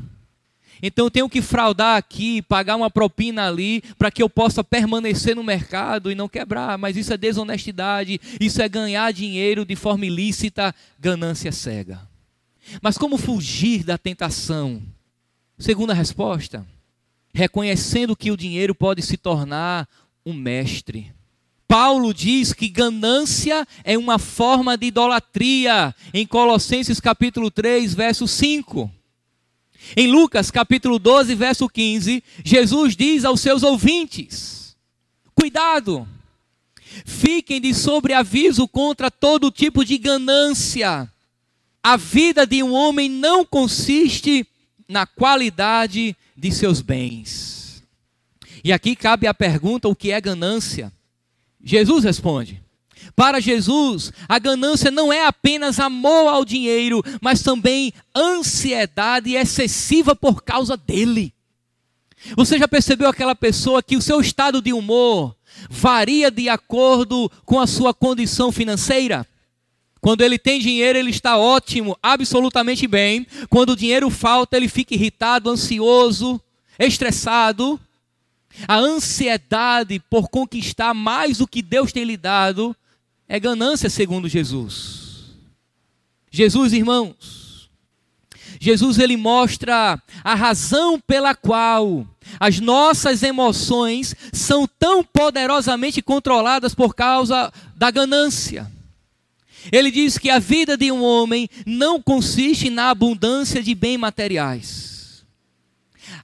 Então 0.83 1.05
eu 1.05 1.11
tenho 1.11 1.29
que 1.29 1.41
fraudar 1.41 1.97
aqui, 1.97 2.41
pagar 2.41 2.75
uma 2.75 2.89
propina 2.89 3.47
ali, 3.47 3.83
para 3.97 4.09
que 4.09 4.21
eu 4.21 4.29
possa 4.29 4.63
permanecer 4.63 5.35
no 5.35 5.43
mercado 5.43 6.11
e 6.11 6.15
não 6.15 6.27
quebrar. 6.27 6.77
Mas 6.77 6.97
isso 6.97 7.13
é 7.13 7.17
desonestidade, 7.17 8.19
isso 8.39 8.61
é 8.61 8.67
ganhar 8.67 9.13
dinheiro 9.13 9.63
de 9.63 9.75
forma 9.75 10.05
ilícita, 10.05 10.73
ganância 10.99 11.51
cega. 11.51 12.01
Mas 12.81 12.97
como 12.97 13.17
fugir 13.17 13.83
da 13.83 13.97
tentação? 13.97 14.81
Segunda 15.57 15.93
resposta: 15.93 16.65
reconhecendo 17.33 18.15
que 18.15 18.31
o 18.31 18.37
dinheiro 18.37 18.75
pode 18.75 19.01
se 19.01 19.17
tornar 19.17 19.87
um 20.25 20.33
mestre. 20.33 21.13
Paulo 21.67 22.13
diz 22.13 22.51
que 22.51 22.67
ganância 22.67 23.65
é 23.83 23.97
uma 23.97 24.19
forma 24.19 24.77
de 24.77 24.87
idolatria, 24.87 25.95
em 26.13 26.27
Colossenses 26.27 26.99
capítulo 26.99 27.49
3, 27.49 27.93
verso 27.93 28.27
5. 28.27 28.91
Em 29.95 30.11
Lucas 30.11 30.51
capítulo 30.51 30.99
12, 30.99 31.33
verso 31.33 31.69
15, 31.69 32.23
Jesus 32.43 32.95
diz 32.95 33.23
aos 33.23 33.39
seus 33.39 33.63
ouvintes: 33.63 34.75
Cuidado, 35.33 36.07
fiquem 37.05 37.61
de 37.61 37.73
sobreaviso 37.73 38.67
contra 38.67 39.09
todo 39.09 39.49
tipo 39.49 39.85
de 39.85 39.97
ganância. 39.97 41.09
A 41.81 41.97
vida 41.97 42.45
de 42.45 42.61
um 42.61 42.73
homem 42.73 43.09
não 43.09 43.45
consiste 43.45 44.45
na 44.87 45.05
qualidade 45.05 46.15
de 46.41 46.51
seus 46.51 46.81
bens. 46.81 47.83
E 48.63 48.73
aqui 48.73 48.95
cabe 48.95 49.27
a 49.27 49.33
pergunta: 49.33 49.87
o 49.87 49.95
que 49.95 50.11
é 50.11 50.19
ganância? 50.19 50.91
Jesus 51.63 52.03
responde: 52.03 52.59
para 53.15 53.39
Jesus, 53.39 54.11
a 54.27 54.39
ganância 54.39 54.89
não 54.89 55.13
é 55.13 55.27
apenas 55.27 55.79
amor 55.79 56.27
ao 56.27 56.43
dinheiro, 56.43 57.03
mas 57.21 57.43
também 57.43 57.93
ansiedade 58.15 59.35
excessiva 59.35 60.15
por 60.15 60.43
causa 60.43 60.75
dele. 60.75 61.31
Você 62.35 62.57
já 62.57 62.67
percebeu 62.67 63.07
aquela 63.07 63.35
pessoa 63.35 63.83
que 63.83 63.95
o 63.95 64.01
seu 64.01 64.19
estado 64.19 64.63
de 64.63 64.73
humor 64.73 65.35
varia 65.69 66.31
de 66.31 66.49
acordo 66.49 67.31
com 67.45 67.59
a 67.59 67.67
sua 67.67 67.93
condição 67.93 68.51
financeira? 68.51 69.27
Quando 70.01 70.21
ele 70.21 70.39
tem 70.39 70.59
dinheiro, 70.59 70.97
ele 70.97 71.11
está 71.11 71.37
ótimo, 71.37 71.95
absolutamente 72.01 72.87
bem. 72.87 73.27
Quando 73.49 73.69
o 73.69 73.75
dinheiro 73.75 74.09
falta, 74.09 74.57
ele 74.57 74.67
fica 74.67 74.95
irritado, 74.95 75.49
ansioso, 75.49 76.41
estressado. 76.79 77.79
A 78.67 78.77
ansiedade 78.77 79.99
por 80.09 80.27
conquistar 80.27 80.93
mais 80.95 81.37
do 81.37 81.47
que 81.47 81.61
Deus 81.61 81.91
tem 81.91 82.03
lhe 82.03 82.17
dado 82.17 82.75
é 83.29 83.39
ganância, 83.39 83.89
segundo 83.89 84.27
Jesus. 84.27 85.35
Jesus, 86.31 86.73
irmãos, 86.73 87.69
Jesus 88.59 88.97
ele 88.97 89.15
mostra 89.15 90.01
a 90.23 90.35
razão 90.35 90.99
pela 90.99 91.35
qual 91.35 92.07
as 92.39 92.59
nossas 92.59 93.21
emoções 93.21 94.15
são 94.33 94.67
tão 94.67 95.03
poderosamente 95.03 96.01
controladas 96.01 96.73
por 96.73 96.95
causa 96.95 97.53
da 97.75 97.91
ganância. 97.91 98.69
Ele 99.71 99.91
diz 99.91 100.17
que 100.17 100.29
a 100.29 100.39
vida 100.39 100.77
de 100.77 100.91
um 100.91 101.03
homem 101.03 101.49
não 101.65 102.01
consiste 102.01 102.69
na 102.69 102.89
abundância 102.89 103.61
de 103.61 103.75
bens 103.75 103.97
materiais. 103.97 105.25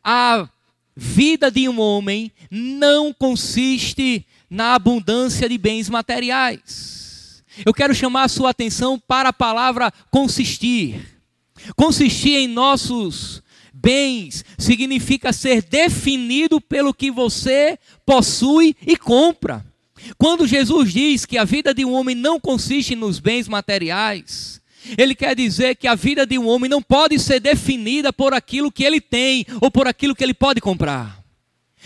A 0.03 0.47
vida 0.95 1.51
de 1.51 1.67
um 1.67 1.79
homem 1.79 2.31
não 2.49 3.13
consiste 3.13 4.25
na 4.49 4.73
abundância 4.73 5.47
de 5.49 5.57
bens 5.57 5.89
materiais. 5.89 7.43
Eu 7.65 7.73
quero 7.73 7.93
chamar 7.93 8.23
a 8.23 8.29
sua 8.29 8.51
atenção 8.51 8.99
para 8.99 9.29
a 9.29 9.33
palavra 9.33 9.91
consistir. 10.09 11.19
Consistir 11.75 12.35
em 12.35 12.47
nossos 12.47 13.43
bens 13.73 14.45
significa 14.57 15.33
ser 15.33 15.61
definido 15.63 16.59
pelo 16.61 16.93
que 16.93 17.11
você 17.11 17.77
possui 18.05 18.75
e 18.85 18.95
compra. 18.95 19.65
Quando 20.17 20.47
Jesus 20.47 20.93
diz 20.93 21.25
que 21.25 21.37
a 21.37 21.43
vida 21.43 21.73
de 21.73 21.83
um 21.83 21.93
homem 21.93 22.15
não 22.15 22.39
consiste 22.39 22.95
nos 22.95 23.19
bens 23.19 23.47
materiais, 23.47 24.61
ele 24.97 25.15
quer 25.15 25.35
dizer 25.35 25.75
que 25.75 25.87
a 25.87 25.95
vida 25.95 26.25
de 26.25 26.37
um 26.37 26.47
homem 26.47 26.69
não 26.69 26.81
pode 26.81 27.19
ser 27.19 27.39
definida 27.39 28.13
por 28.13 28.33
aquilo 28.33 28.71
que 28.71 28.83
ele 28.83 29.01
tem 29.01 29.45
ou 29.59 29.71
por 29.71 29.87
aquilo 29.87 30.15
que 30.15 30.23
ele 30.23 30.33
pode 30.33 30.61
comprar. 30.61 31.23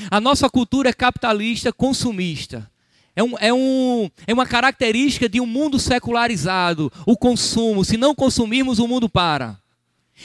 A 0.09 0.19
nossa 0.19 0.49
cultura 0.49 0.89
é 0.89 0.93
capitalista, 0.93 1.71
consumista. 1.71 2.69
É, 3.15 3.23
um, 3.23 3.33
é, 3.39 3.53
um, 3.53 4.09
é 4.25 4.33
uma 4.33 4.45
característica 4.45 5.27
de 5.27 5.41
um 5.41 5.45
mundo 5.45 5.77
secularizado, 5.79 6.91
o 7.05 7.17
consumo. 7.17 7.83
Se 7.83 7.97
não 7.97 8.15
consumirmos, 8.15 8.79
o 8.79 8.87
mundo 8.87 9.09
para. 9.09 9.59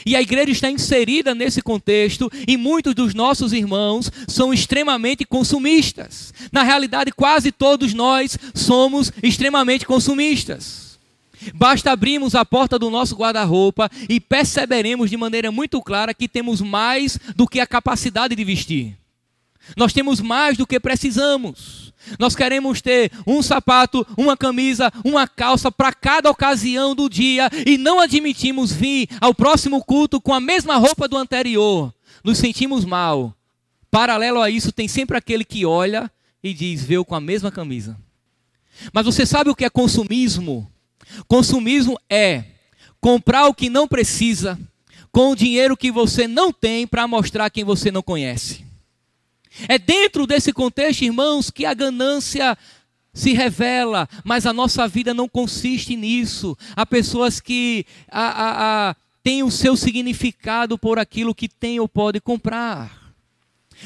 E 0.04 0.14
a 0.14 0.20
igreja 0.20 0.50
está 0.50 0.70
inserida 0.70 1.34
nesse 1.34 1.62
contexto 1.62 2.30
e 2.46 2.56
muitos 2.56 2.94
dos 2.94 3.14
nossos 3.14 3.52
irmãos 3.52 4.10
são 4.28 4.52
extremamente 4.52 5.24
consumistas. 5.24 6.34
Na 6.52 6.62
realidade, 6.62 7.12
quase 7.12 7.50
todos 7.50 7.94
nós 7.94 8.36
somos 8.54 9.12
extremamente 9.22 9.86
consumistas. 9.86 10.98
Basta 11.54 11.92
abrirmos 11.92 12.34
a 12.34 12.44
porta 12.44 12.78
do 12.78 12.90
nosso 12.90 13.14
guarda-roupa 13.14 13.90
e 14.08 14.18
perceberemos 14.18 15.10
de 15.10 15.16
maneira 15.16 15.50
muito 15.52 15.80
clara 15.82 16.14
que 16.14 16.28
temos 16.28 16.60
mais 16.60 17.18
do 17.34 17.46
que 17.46 17.60
a 17.60 17.66
capacidade 17.66 18.34
de 18.34 18.44
vestir. 18.44 18.96
Nós 19.76 19.92
temos 19.92 20.20
mais 20.20 20.56
do 20.56 20.66
que 20.66 20.78
precisamos. 20.78 21.92
Nós 22.18 22.34
queremos 22.34 22.80
ter 22.80 23.10
um 23.26 23.42
sapato, 23.42 24.06
uma 24.16 24.36
camisa, 24.36 24.92
uma 25.04 25.26
calça 25.26 25.70
para 25.70 25.92
cada 25.92 26.30
ocasião 26.30 26.94
do 26.94 27.08
dia 27.08 27.50
e 27.66 27.76
não 27.76 28.00
admitimos 28.00 28.72
vir 28.72 29.08
ao 29.20 29.34
próximo 29.34 29.82
culto 29.84 30.20
com 30.20 30.32
a 30.32 30.40
mesma 30.40 30.76
roupa 30.76 31.08
do 31.08 31.16
anterior. 31.16 31.92
Nos 32.22 32.38
sentimos 32.38 32.84
mal. 32.84 33.34
Paralelo 33.90 34.40
a 34.40 34.50
isso, 34.50 34.72
tem 34.72 34.88
sempre 34.88 35.16
aquele 35.16 35.44
que 35.44 35.64
olha 35.64 36.10
e 36.42 36.52
diz: 36.52 36.84
veio 36.84 37.04
com 37.04 37.14
a 37.14 37.20
mesma 37.20 37.50
camisa. 37.50 37.96
Mas 38.92 39.06
você 39.06 39.24
sabe 39.24 39.50
o 39.50 39.54
que 39.54 39.64
é 39.64 39.70
consumismo? 39.70 40.70
Consumismo 41.26 41.98
é 42.10 42.44
comprar 43.00 43.46
o 43.46 43.54
que 43.54 43.70
não 43.70 43.86
precisa 43.86 44.58
com 45.10 45.30
o 45.30 45.36
dinheiro 45.36 45.76
que 45.76 45.90
você 45.90 46.28
não 46.28 46.52
tem 46.52 46.86
para 46.86 47.08
mostrar 47.08 47.48
quem 47.48 47.64
você 47.64 47.90
não 47.90 48.02
conhece. 48.02 48.65
É 49.68 49.78
dentro 49.78 50.26
desse 50.26 50.52
contexto, 50.52 51.02
irmãos, 51.02 51.50
que 51.50 51.64
a 51.64 51.74
ganância 51.74 52.56
se 53.12 53.32
revela, 53.32 54.06
mas 54.22 54.44
a 54.44 54.52
nossa 54.52 54.86
vida 54.86 55.14
não 55.14 55.28
consiste 55.28 55.96
nisso. 55.96 56.56
Há 56.76 56.84
pessoas 56.84 57.40
que 57.40 57.86
a, 58.10 58.20
a, 58.20 58.90
a, 58.90 58.96
têm 59.22 59.42
o 59.42 59.50
seu 59.50 59.74
significado 59.74 60.76
por 60.76 60.98
aquilo 60.98 61.34
que 61.34 61.48
tem 61.48 61.80
ou 61.80 61.88
pode 61.88 62.20
comprar. 62.20 63.14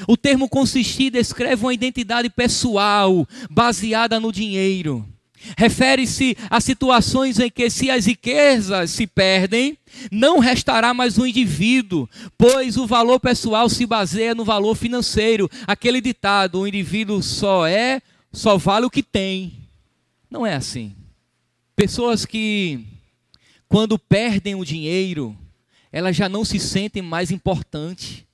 O 0.06 0.16
termo 0.16 0.48
consistir 0.48 1.10
descreve 1.10 1.64
uma 1.64 1.74
identidade 1.74 2.28
pessoal 2.28 3.26
baseada 3.48 4.18
no 4.18 4.32
dinheiro. 4.32 5.06
Refere-se 5.56 6.36
a 6.48 6.60
situações 6.60 7.38
em 7.38 7.50
que, 7.50 7.70
se 7.70 7.90
as 7.90 8.06
riquezas 8.06 8.90
se 8.90 9.06
perdem, 9.06 9.76
não 10.10 10.38
restará 10.38 10.92
mais 10.92 11.18
um 11.18 11.26
indivíduo, 11.26 12.08
pois 12.36 12.76
o 12.76 12.86
valor 12.86 13.18
pessoal 13.18 13.68
se 13.68 13.86
baseia 13.86 14.34
no 14.34 14.44
valor 14.44 14.74
financeiro. 14.74 15.50
Aquele 15.66 16.00
ditado: 16.00 16.60
o 16.60 16.66
indivíduo 16.66 17.22
só 17.22 17.66
é, 17.66 18.02
só 18.32 18.56
vale 18.56 18.86
o 18.86 18.90
que 18.90 19.02
tem. 19.02 19.52
Não 20.30 20.46
é 20.46 20.54
assim. 20.54 20.94
Pessoas 21.74 22.26
que, 22.26 22.84
quando 23.68 23.98
perdem 23.98 24.54
o 24.54 24.64
dinheiro, 24.64 25.36
elas 25.90 26.14
já 26.14 26.28
não 26.28 26.44
se 26.44 26.58
sentem 26.58 27.02
mais 27.02 27.30
importantes, 27.30 28.24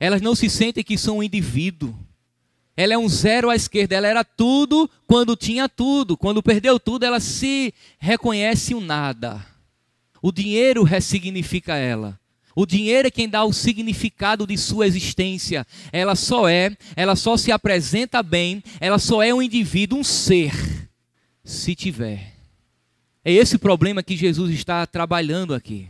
elas 0.00 0.20
não 0.20 0.34
se 0.34 0.48
sentem 0.48 0.82
que 0.82 0.98
são 0.98 1.18
um 1.18 1.22
indivíduo 1.22 1.94
ela 2.76 2.92
é 2.92 2.98
um 2.98 3.08
zero 3.08 3.48
à 3.48 3.56
esquerda. 3.56 3.94
Ela 3.96 4.06
era 4.06 4.22
tudo 4.22 4.90
quando 5.06 5.34
tinha 5.34 5.68
tudo. 5.68 6.16
Quando 6.16 6.42
perdeu 6.42 6.78
tudo, 6.78 7.04
ela 7.04 7.20
se 7.20 7.72
reconhece 7.98 8.74
um 8.74 8.80
nada. 8.80 9.44
O 10.20 10.30
dinheiro 10.30 10.82
ressignifica 10.82 11.76
ela. 11.76 12.18
O 12.54 12.66
dinheiro 12.66 13.08
é 13.08 13.10
quem 13.10 13.28
dá 13.28 13.44
o 13.44 13.52
significado 13.52 14.46
de 14.46 14.56
sua 14.58 14.86
existência. 14.86 15.66
Ela 15.92 16.14
só 16.14 16.48
é, 16.48 16.76
ela 16.94 17.14
só 17.14 17.36
se 17.36 17.52
apresenta 17.52 18.22
bem, 18.22 18.62
ela 18.80 18.98
só 18.98 19.22
é 19.22 19.32
um 19.32 19.42
indivíduo, 19.42 19.98
um 19.98 20.04
ser, 20.04 20.52
se 21.44 21.74
tiver. 21.74 22.32
É 23.22 23.30
esse 23.30 23.58
problema 23.58 24.02
que 24.02 24.16
Jesus 24.16 24.50
está 24.54 24.86
trabalhando 24.86 25.52
aqui. 25.52 25.88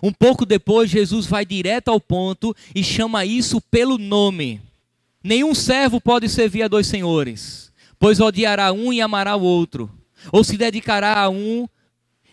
Um 0.00 0.12
pouco 0.12 0.46
depois, 0.46 0.90
Jesus 0.90 1.26
vai 1.26 1.44
direto 1.44 1.88
ao 1.88 2.00
ponto 2.00 2.54
e 2.72 2.84
chama 2.84 3.24
isso 3.24 3.60
pelo 3.60 3.98
nome. 3.98 4.60
Nenhum 5.22 5.54
servo 5.54 6.00
pode 6.00 6.28
servir 6.28 6.62
a 6.62 6.68
dois 6.68 6.86
senhores, 6.86 7.72
pois 7.98 8.20
odiará 8.20 8.72
um 8.72 8.92
e 8.92 9.00
amará 9.00 9.34
o 9.36 9.42
outro, 9.42 9.90
ou 10.32 10.44
se 10.44 10.56
dedicará 10.56 11.18
a 11.20 11.28
um 11.28 11.68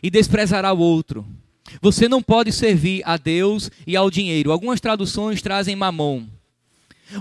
e 0.02 0.10
desprezará 0.10 0.72
o 0.72 0.80
outro. 0.80 1.26
Você 1.82 2.08
não 2.08 2.22
pode 2.22 2.52
servir 2.52 3.02
a 3.06 3.18
Deus 3.18 3.72
e 3.88 3.96
ao 3.96 4.12
dinheiro. 4.12 4.52
Algumas 4.52 4.80
traduções 4.80 5.42
trazem 5.42 5.76
mamon. 5.76 6.26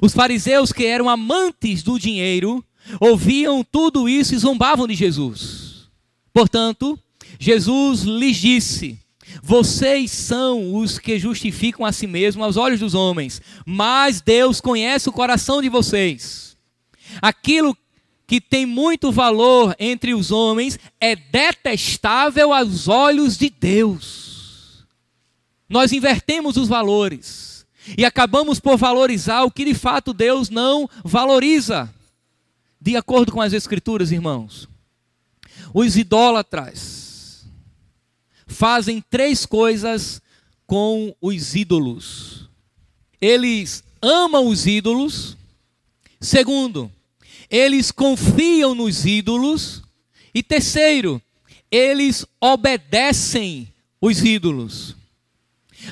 Os 0.02 0.12
fariseus 0.12 0.72
que 0.72 0.84
eram 0.84 1.08
amantes 1.08 1.82
do 1.82 1.98
dinheiro 1.98 2.64
ouviam 3.00 3.64
tudo 3.64 4.08
isso 4.08 4.34
e 4.34 4.38
zombavam 4.38 4.86
de 4.86 4.94
Jesus. 4.94 5.88
Portanto, 6.32 6.98
Jesus 7.38 8.02
lhes 8.02 8.36
disse: 8.36 8.98
Vocês 9.42 10.10
são 10.10 10.74
os 10.74 10.98
que 10.98 11.18
justificam 11.18 11.84
a 11.84 11.92
si 11.92 12.06
mesmos 12.06 12.44
aos 12.44 12.56
olhos 12.56 12.80
dos 12.80 12.94
homens, 12.94 13.40
mas 13.66 14.20
Deus 14.20 14.60
conhece 14.60 15.08
o 15.08 15.12
coração 15.12 15.60
de 15.60 15.68
vocês. 15.68 16.56
Aquilo 17.20 17.76
que 18.26 18.40
tem 18.40 18.64
muito 18.64 19.12
valor 19.12 19.74
entre 19.78 20.14
os 20.14 20.30
homens 20.30 20.78
é 21.00 21.14
detestável 21.14 22.52
aos 22.52 22.88
olhos 22.88 23.36
de 23.36 23.50
Deus. 23.50 24.84
Nós 25.68 25.92
invertemos 25.92 26.56
os 26.56 26.68
valores 26.68 27.66
e 27.98 28.04
acabamos 28.04 28.60
por 28.60 28.76
valorizar 28.76 29.42
o 29.42 29.50
que 29.50 29.64
de 29.64 29.74
fato 29.74 30.12
Deus 30.12 30.48
não 30.48 30.88
valoriza. 31.04 31.92
De 32.80 32.96
acordo 32.96 33.32
com 33.32 33.40
as 33.40 33.52
Escrituras, 33.52 34.12
irmãos, 34.12 34.68
os 35.72 35.96
idólatras 35.96 37.04
fazem 38.46 39.02
três 39.10 39.46
coisas 39.46 40.20
com 40.66 41.14
os 41.20 41.54
ídolos. 41.54 42.48
Eles 43.20 43.82
amam 44.02 44.46
os 44.48 44.66
ídolos. 44.66 45.36
Segundo, 46.20 46.90
eles 47.50 47.90
confiam 47.90 48.74
nos 48.74 49.04
ídolos. 49.06 49.82
E 50.34 50.42
terceiro, 50.42 51.20
eles 51.70 52.26
obedecem 52.40 53.68
os 54.00 54.22
ídolos. 54.22 54.96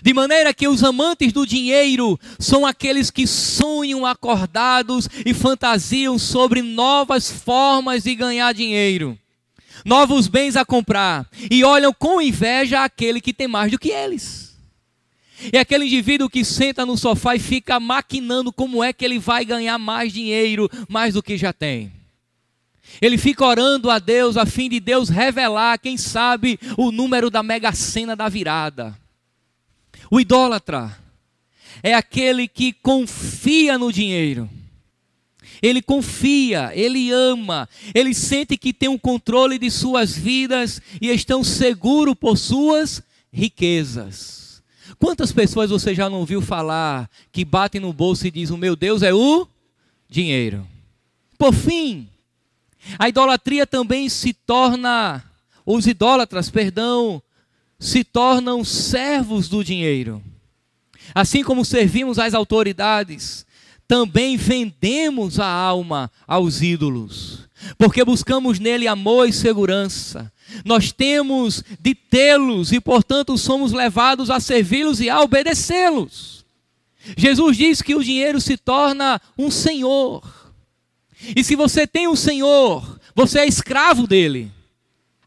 De 0.03 0.15
maneira 0.15 0.55
que 0.55 0.67
os 0.69 0.83
amantes 0.83 1.33
do 1.33 1.47
dinheiro 1.47 2.19
são 2.39 2.65
aqueles 2.65 3.11
que 3.11 3.27
sonham 3.27 4.07
acordados 4.07 5.09
e 5.27 5.35
fantasiam 5.35 6.19
sobre 6.19 6.63
novas 6.63 7.31
formas 7.31 8.05
de 8.05 8.15
ganhar 8.15 8.55
dinheiro, 8.55 9.19
novos 9.85 10.29
bens 10.29 10.57
a 10.57 10.65
comprar, 10.65 11.27
e 11.51 11.65
olham 11.65 11.93
com 11.93 12.21
inveja 12.21 12.85
aquele 12.85 13.21
que 13.21 13.33
tem 13.33 13.49
mais 13.49 13.71
do 13.71 13.79
que 13.79 13.91
eles. 13.91 14.57
É 15.53 15.59
aquele 15.59 15.87
indivíduo 15.87 16.31
que 16.31 16.45
senta 16.45 16.87
no 16.87 16.97
sofá 16.97 17.35
e 17.35 17.41
fica 17.41 17.81
maquinando 17.81 18.53
como 18.53 18.83
é 18.85 18.93
que 18.93 19.05
ele 19.05 19.19
vai 19.19 19.45
ganhar 19.45 19.79
mais 19.79 20.13
dinheiro, 20.13 20.71
mais 20.89 21.15
do 21.15 21.23
que 21.23 21.37
já 21.37 21.53
tem. 21.53 21.93
Ele 23.01 23.17
fica 23.17 23.45
orando 23.45 23.91
a 23.91 23.99
Deus 23.99 24.37
a 24.37 24.45
fim 24.45 24.69
de 24.69 24.79
Deus 24.79 25.09
revelar, 25.09 25.79
quem 25.79 25.97
sabe, 25.97 26.59
o 26.77 26.93
número 26.93 27.31
da 27.31 27.43
mega 27.43 27.73
sena 27.73 28.15
da 28.15 28.29
virada. 28.29 28.97
O 30.11 30.21
idólatra 30.21 30.97
é 31.83 31.95
aquele 31.95 32.47
que 32.47 32.73
confia 32.73 33.79
no 33.79 33.93
dinheiro. 33.93 34.49
Ele 35.63 35.81
confia, 35.81 36.73
ele 36.75 37.13
ama, 37.13 37.69
ele 37.95 38.13
sente 38.13 38.57
que 38.57 38.73
tem 38.73 38.89
o 38.89 38.93
um 38.93 38.99
controle 38.99 39.59
de 39.59 39.71
suas 39.71 40.17
vidas 40.17 40.83
e 41.01 41.09
estão 41.09 41.45
seguros 41.45 42.17
por 42.17 42.37
suas 42.37 43.01
riquezas. 43.33 44.61
Quantas 44.99 45.31
pessoas 45.31 45.71
você 45.71 45.95
já 45.95 46.11
não 46.11 46.19
ouviu 46.19 46.43
falar 46.43 47.09
que 47.31 47.45
batem 47.45 47.81
no 47.81 47.93
bolso 47.93 48.27
e 48.27 48.31
dizem: 48.31 48.55
O 48.55 48.59
meu 48.59 48.75
Deus 48.75 49.03
é 49.03 49.15
o 49.15 49.47
dinheiro? 50.09 50.67
Por 51.39 51.55
fim, 51.55 52.09
a 52.99 53.09
idolatria 53.09 53.67
também 53.67 54.09
se 54.09 54.33
torna, 54.33 55.25
os 55.65 55.87
idólatras, 55.87 56.51
perdão, 56.51 57.23
se 57.79 58.05
tornam 58.05 58.65
servos 58.65 59.49
do 59.49 59.65
dinheiro. 59.65 60.23
Assim 61.15 61.43
como 61.43 61.65
servimos 61.65 62.19
às 62.19 62.33
autoridades, 62.35 63.45
também 63.93 64.39
vendemos 64.39 65.39
a 65.39 65.47
alma 65.47 66.11
aos 66.27 66.63
ídolos, 66.63 67.41
porque 67.77 68.03
buscamos 68.03 68.59
nele 68.59 68.89
amor 68.89 69.29
e 69.29 69.35
segurança. 69.35 70.33
Nós 70.65 70.91
temos 70.91 71.63
de 71.79 71.95
tê-los 71.95 72.73
e, 72.73 72.81
portanto, 72.81 73.37
somos 73.37 73.71
levados 73.71 74.31
a 74.31 74.41
servi-los 74.41 74.99
e 75.03 75.11
a 75.11 75.21
obedecê-los. 75.21 76.43
Jesus 77.19 77.55
diz 77.59 77.83
que 77.83 77.95
o 77.95 78.03
dinheiro 78.03 78.41
se 78.41 78.57
torna 78.57 79.21
um 79.37 79.51
senhor. 79.51 80.23
E 81.37 81.45
se 81.45 81.55
você 81.55 81.87
tem 81.87 82.09
um 82.09 82.17
senhor, 82.17 82.99
você 83.15 83.41
é 83.41 83.47
escravo 83.47 84.07
dele. 84.07 84.51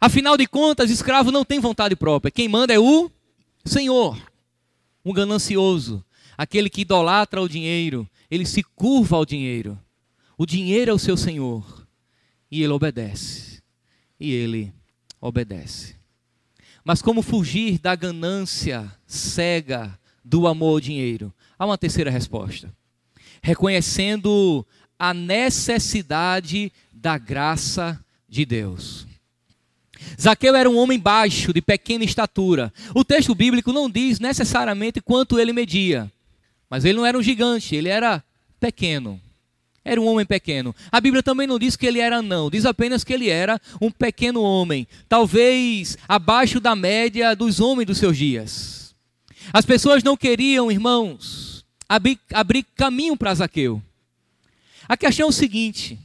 Afinal 0.02 0.36
de 0.36 0.48
contas, 0.48 0.90
escravo 0.90 1.32
não 1.32 1.46
tem 1.46 1.60
vontade 1.60 1.96
própria. 1.96 2.32
Quem 2.32 2.50
manda 2.50 2.74
é 2.74 2.80
o 2.80 3.12
Senhor. 3.64 4.18
Um 5.06 5.14
ganancioso, 5.14 6.04
aquele 6.36 6.68
que 6.68 6.82
idolatra 6.82 7.40
o 7.40 7.48
dinheiro, 7.48 8.10
ele 8.30 8.46
se 8.46 8.64
curva 8.64 9.18
ao 9.18 9.26
dinheiro. 9.26 9.80
O 10.38 10.46
dinheiro 10.46 10.92
é 10.92 10.94
o 10.94 11.00
seu 11.00 11.16
Senhor. 11.16 11.88
E 12.52 12.64
ele 12.64 12.74
obedece. 12.74 13.62
E 14.20 14.32
ele 14.32 14.74
obedece. 15.20 15.96
Mas 16.84 17.02
como 17.02 17.22
fugir 17.22 17.80
da 17.80 17.96
ganância 17.96 18.92
cega 19.08 19.98
do 20.24 20.48
amor 20.48 20.74
ao 20.74 20.80
dinheiro? 20.80 21.34
Há 21.58 21.66
uma 21.66 21.78
terceira 21.78 22.12
resposta. 22.12 22.72
Reconhecendo 23.42 24.66
a 24.98 25.14
necessidade 25.14 26.72
da 26.94 27.18
graça 27.18 28.00
de 28.28 28.46
Deus. 28.46 29.08
Zaqueu 30.20 30.56
era 30.56 30.70
um 30.70 30.78
homem 30.78 31.00
baixo, 31.00 31.54
de 31.54 31.62
pequena 31.62 32.04
estatura. 32.04 32.72
O 32.94 33.04
texto 33.04 33.34
bíblico 33.34 33.74
não 33.74 33.90
diz 33.90 34.20
necessariamente 34.20 35.02
quanto 35.02 35.40
ele 35.40 35.54
media, 35.54 36.12
mas 36.76 36.84
ele 36.84 36.98
não 36.98 37.06
era 37.06 37.18
um 37.18 37.24
gigante, 37.24 37.74
ele 37.74 37.88
era 37.88 38.22
pequeno. 38.60 39.18
Era 39.82 40.02
um 40.02 40.08
homem 40.08 40.26
pequeno. 40.26 40.76
A 40.92 41.00
Bíblia 41.00 41.24
também 41.24 41.48
não 41.48 41.58
diz 41.58 41.78
que 41.78 41.86
ele 41.86 42.02
era 42.02 42.22
não, 42.22 42.50
diz 42.50 42.66
apenas 42.66 43.02
que 43.02 43.14
ele 43.14 43.30
era 43.30 43.62
um 43.80 43.90
pequeno 43.90 44.42
homem, 44.42 44.86
talvez 45.08 45.98
abaixo 46.06 46.60
da 46.60 46.76
média 46.76 47.34
dos 47.34 47.62
homens 47.62 47.88
dos 47.88 47.98
seus 47.98 48.18
dias. 48.18 48.94
As 49.54 49.66
pessoas 49.66 50.04
não 50.04 50.18
queriam, 50.18 50.70
irmãos, 50.70 51.64
abrir, 51.88 52.20
abrir 52.34 52.66
caminho 52.76 53.16
para 53.16 53.36
Zaqueu. 53.36 53.82
A 54.86 54.98
questão 54.98 55.28
é 55.28 55.30
o 55.30 55.32
seguinte: 55.32 55.98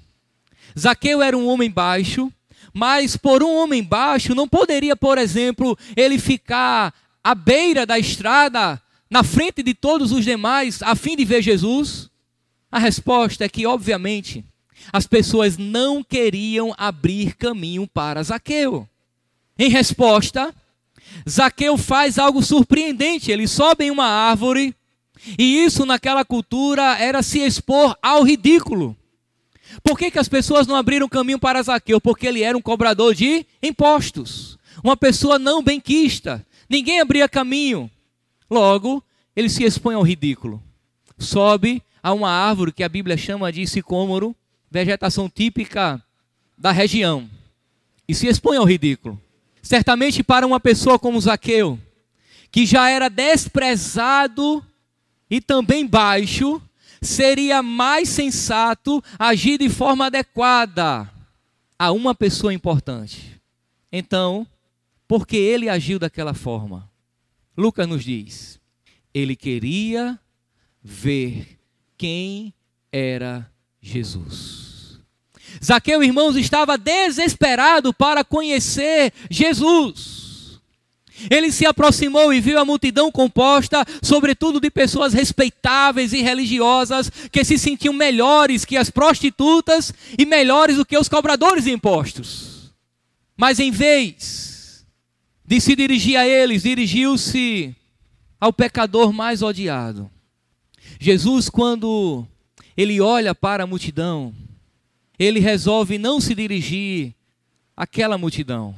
Zaqueu 0.79 1.21
era 1.21 1.37
um 1.37 1.49
homem 1.49 1.69
baixo, 1.69 2.33
mas 2.73 3.17
por 3.17 3.43
um 3.43 3.57
homem 3.57 3.83
baixo 3.83 4.37
não 4.37 4.47
poderia, 4.47 4.95
por 4.95 5.19
exemplo, 5.19 5.77
ele 5.97 6.17
ficar 6.17 6.95
à 7.25 7.35
beira 7.35 7.85
da 7.85 7.99
estrada, 7.99 8.81
na 9.11 9.25
frente 9.25 9.63
de 9.63 9.75
todos 9.75 10.13
os 10.13 10.25
demais, 10.25 10.83
a 10.83 10.95
fim 10.95 11.17
de 11.17 11.25
ver 11.25 11.43
Jesus? 11.43 12.09
A 12.71 12.79
resposta 12.79 13.45
é 13.45 13.49
que, 13.49 13.67
obviamente, 13.67 14.45
as 14.93 15.07
pessoas 15.07 15.59
não 15.59 16.03
queriam 16.03 16.73
abrir 16.79 17.35
caminho 17.35 17.87
para 17.87 18.23
Zaqueu. 18.23 18.89
Em 19.59 19.69
resposta, 19.69 20.55
Zaqueu 21.29 21.77
faz 21.77 22.19
algo 22.19 22.43
surpreendente. 22.43 23.31
Ele 23.31 23.49
sobe 23.49 23.87
em 23.87 23.91
uma 23.91 24.07
árvore, 24.07 24.75
e 25.39 25.65
isso 25.65 25.85
naquela 25.85 26.25
cultura 26.25 26.97
era 26.99 27.23
se 27.23 27.41
expor 27.41 27.97
ao 28.01 28.23
ridículo. 28.23 28.97
Por 29.83 29.99
que, 29.99 30.11
que 30.11 30.19
as 30.19 30.29
pessoas 30.29 30.67
não 30.67 30.77
abriram 30.77 31.09
caminho 31.09 31.39
para 31.39 31.63
Zaqueu? 31.63 32.01
Porque 32.01 32.27
ele 32.27 32.43
era 32.43 32.57
um 32.57 32.63
cobrador 32.63 33.15
de 33.15 33.45
impostos, 33.63 34.59
uma 34.83 34.97
pessoa 34.97 35.39
não 35.39 35.63
benquista. 35.63 36.45
Ninguém 36.69 37.01
abria 37.01 37.29
caminho. 37.29 37.91
Logo, 38.51 39.03
ele 39.37 39.49
se 39.49 39.63
expõe 39.63 39.95
ao 39.95 40.03
ridículo. 40.03 40.63
Sobe 41.19 41.83
a 42.03 42.13
uma 42.13 42.31
árvore 42.31 42.73
que 42.73 42.83
a 42.83 42.89
Bíblia 42.89 43.17
chama 43.17 43.53
de 43.53 43.67
sicômoro, 43.67 44.35
vegetação 44.71 45.29
típica 45.29 46.03
da 46.59 46.73
região, 46.73 47.29
e 48.09 48.15
se 48.15 48.27
expõe 48.27 48.57
ao 48.57 48.65
ridículo. 48.65 49.21
Certamente 49.63 50.23
para 50.23 50.47
uma 50.47 50.59
pessoa 50.59 50.99
como 50.99 51.21
Zaqueu, 51.21 51.79
que 52.51 52.67
já 52.67 52.91
era 52.91 53.09
desprezado 53.09 54.65
e 55.31 55.41
também 55.41 55.87
baixo, 55.87 56.61
seria 57.01 57.63
mais 57.63 58.09
sensato 58.09 59.03
agir 59.19 59.59
de 59.59 59.69
forma 59.69 60.07
adequada 60.07 61.11
a 61.79 61.93
uma 61.93 62.15
pessoa 62.15 62.53
importante. 62.53 63.41
Então, 63.93 64.47
por 65.07 65.27
que 65.27 65.37
ele 65.37 65.69
agiu 65.69 65.99
daquela 65.99 66.35
forma? 66.35 66.90
Lucas 67.61 67.87
nos 67.87 68.03
diz 68.03 68.59
Ele 69.13 69.37
queria 69.37 70.19
ver 70.83 71.59
quem 71.97 72.55
era 72.91 73.51
Jesus. 73.81 74.99
Zaqueu, 75.63 76.03
irmãos, 76.03 76.37
estava 76.37 76.79
desesperado 76.79 77.93
para 77.93 78.25
conhecer 78.25 79.13
Jesus. 79.31 80.61
Ele 81.29 81.53
se 81.53 81.67
aproximou 81.67 82.33
e 82.33 82.41
viu 82.41 82.59
a 82.59 82.65
multidão 82.65 83.13
composta, 83.13 83.85
sobretudo 84.03 84.59
de 84.59 84.71
pessoas 84.71 85.13
respeitáveis 85.13 86.15
e 86.15 86.23
religiosas, 86.23 87.11
que 87.31 87.45
se 87.45 87.59
sentiam 87.59 87.93
melhores 87.93 88.65
que 88.65 88.77
as 88.77 88.89
prostitutas 88.89 89.93
e 90.19 90.25
melhores 90.25 90.77
do 90.77 90.87
que 90.87 90.97
os 90.97 91.09
cobradores 91.11 91.65
de 91.65 91.73
impostos. 91.73 92.73
Mas 93.37 93.59
em 93.59 93.71
vez 93.71 94.50
de 95.51 95.61
se 95.61 95.75
dirigir 95.75 96.17
a 96.17 96.25
eles, 96.25 96.63
dirigiu-se 96.63 97.75
ao 98.41 98.53
pecador 98.53 99.13
mais 99.13 99.43
odiado. 99.43 100.09
Jesus, 101.01 101.49
quando 101.51 102.25
ele 102.77 103.01
olha 103.01 103.35
para 103.35 103.65
a 103.65 103.67
multidão, 103.67 104.33
ele 105.19 105.41
resolve 105.41 105.99
não 105.99 106.21
se 106.21 106.37
dirigir 106.37 107.13
àquela 107.77 108.17
multidão. 108.17 108.77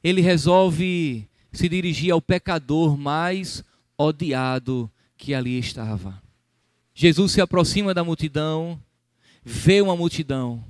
Ele 0.00 0.20
resolve 0.20 1.26
se 1.52 1.68
dirigir 1.68 2.12
ao 2.12 2.22
pecador 2.22 2.96
mais 2.96 3.64
odiado 3.98 4.88
que 5.16 5.34
ali 5.34 5.58
estava. 5.58 6.22
Jesus 6.94 7.32
se 7.32 7.40
aproxima 7.40 7.92
da 7.92 8.04
multidão, 8.04 8.80
vê 9.42 9.82
uma 9.82 9.96
multidão 9.96 10.62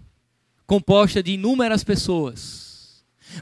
composta 0.66 1.22
de 1.22 1.32
inúmeras 1.32 1.84
pessoas. 1.84 2.65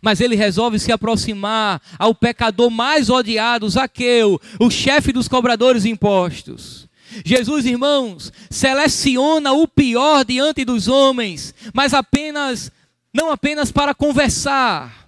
Mas 0.03 0.21
ele 0.21 0.35
resolve 0.37 0.79
se 0.79 0.91
aproximar 0.91 1.81
ao 1.99 2.15
pecador 2.15 2.71
mais 2.71 3.11
odiado, 3.11 3.69
Zaqueu, 3.69 4.41
o 4.59 4.71
chefe 4.71 5.13
dos 5.13 5.29
cobradores 5.29 5.85
de 5.85 5.91
impostos. 5.91 6.89
Jesus, 7.25 7.65
irmãos, 7.65 8.33
seleciona 8.51 9.53
o 9.53 9.69
pior 9.69 10.25
diante 10.25 10.65
dos 10.65 10.89
homens, 10.89 11.55
mas 11.73 11.95
apenas 11.95 12.73
não 13.13 13.31
apenas 13.31 13.71
para 13.71 13.95
conversar, 13.95 15.07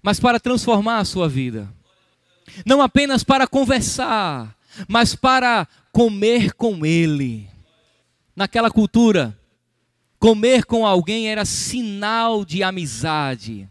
mas 0.00 0.20
para 0.20 0.38
transformar 0.38 0.98
a 0.98 1.04
sua 1.04 1.28
vida. 1.28 1.68
Não 2.64 2.80
apenas 2.80 3.24
para 3.24 3.46
conversar, 3.48 4.54
mas 4.86 5.16
para 5.16 5.66
comer 5.90 6.52
com 6.52 6.86
Ele. 6.86 7.48
Naquela 8.36 8.70
cultura, 8.70 9.36
comer 10.18 10.64
com 10.64 10.86
alguém 10.86 11.28
era 11.28 11.44
sinal 11.44 12.44
de 12.44 12.62
amizade. 12.62 13.68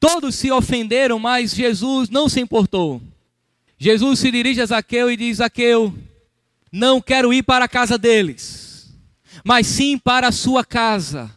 Todos 0.00 0.34
se 0.34 0.50
ofenderam, 0.50 1.18
mas 1.18 1.54
Jesus 1.54 2.08
não 2.08 2.28
se 2.28 2.40
importou. 2.40 3.02
Jesus 3.78 4.18
se 4.18 4.30
dirige 4.30 4.60
a 4.60 4.66
Zaqueu 4.66 5.10
e 5.10 5.16
diz: 5.16 5.38
Zaqueu, 5.38 5.94
não 6.70 7.00
quero 7.00 7.32
ir 7.32 7.42
para 7.42 7.64
a 7.64 7.68
casa 7.68 7.96
deles, 7.96 8.92
mas 9.44 9.66
sim 9.66 9.98
para 9.98 10.28
a 10.28 10.32
sua 10.32 10.64
casa. 10.64 11.30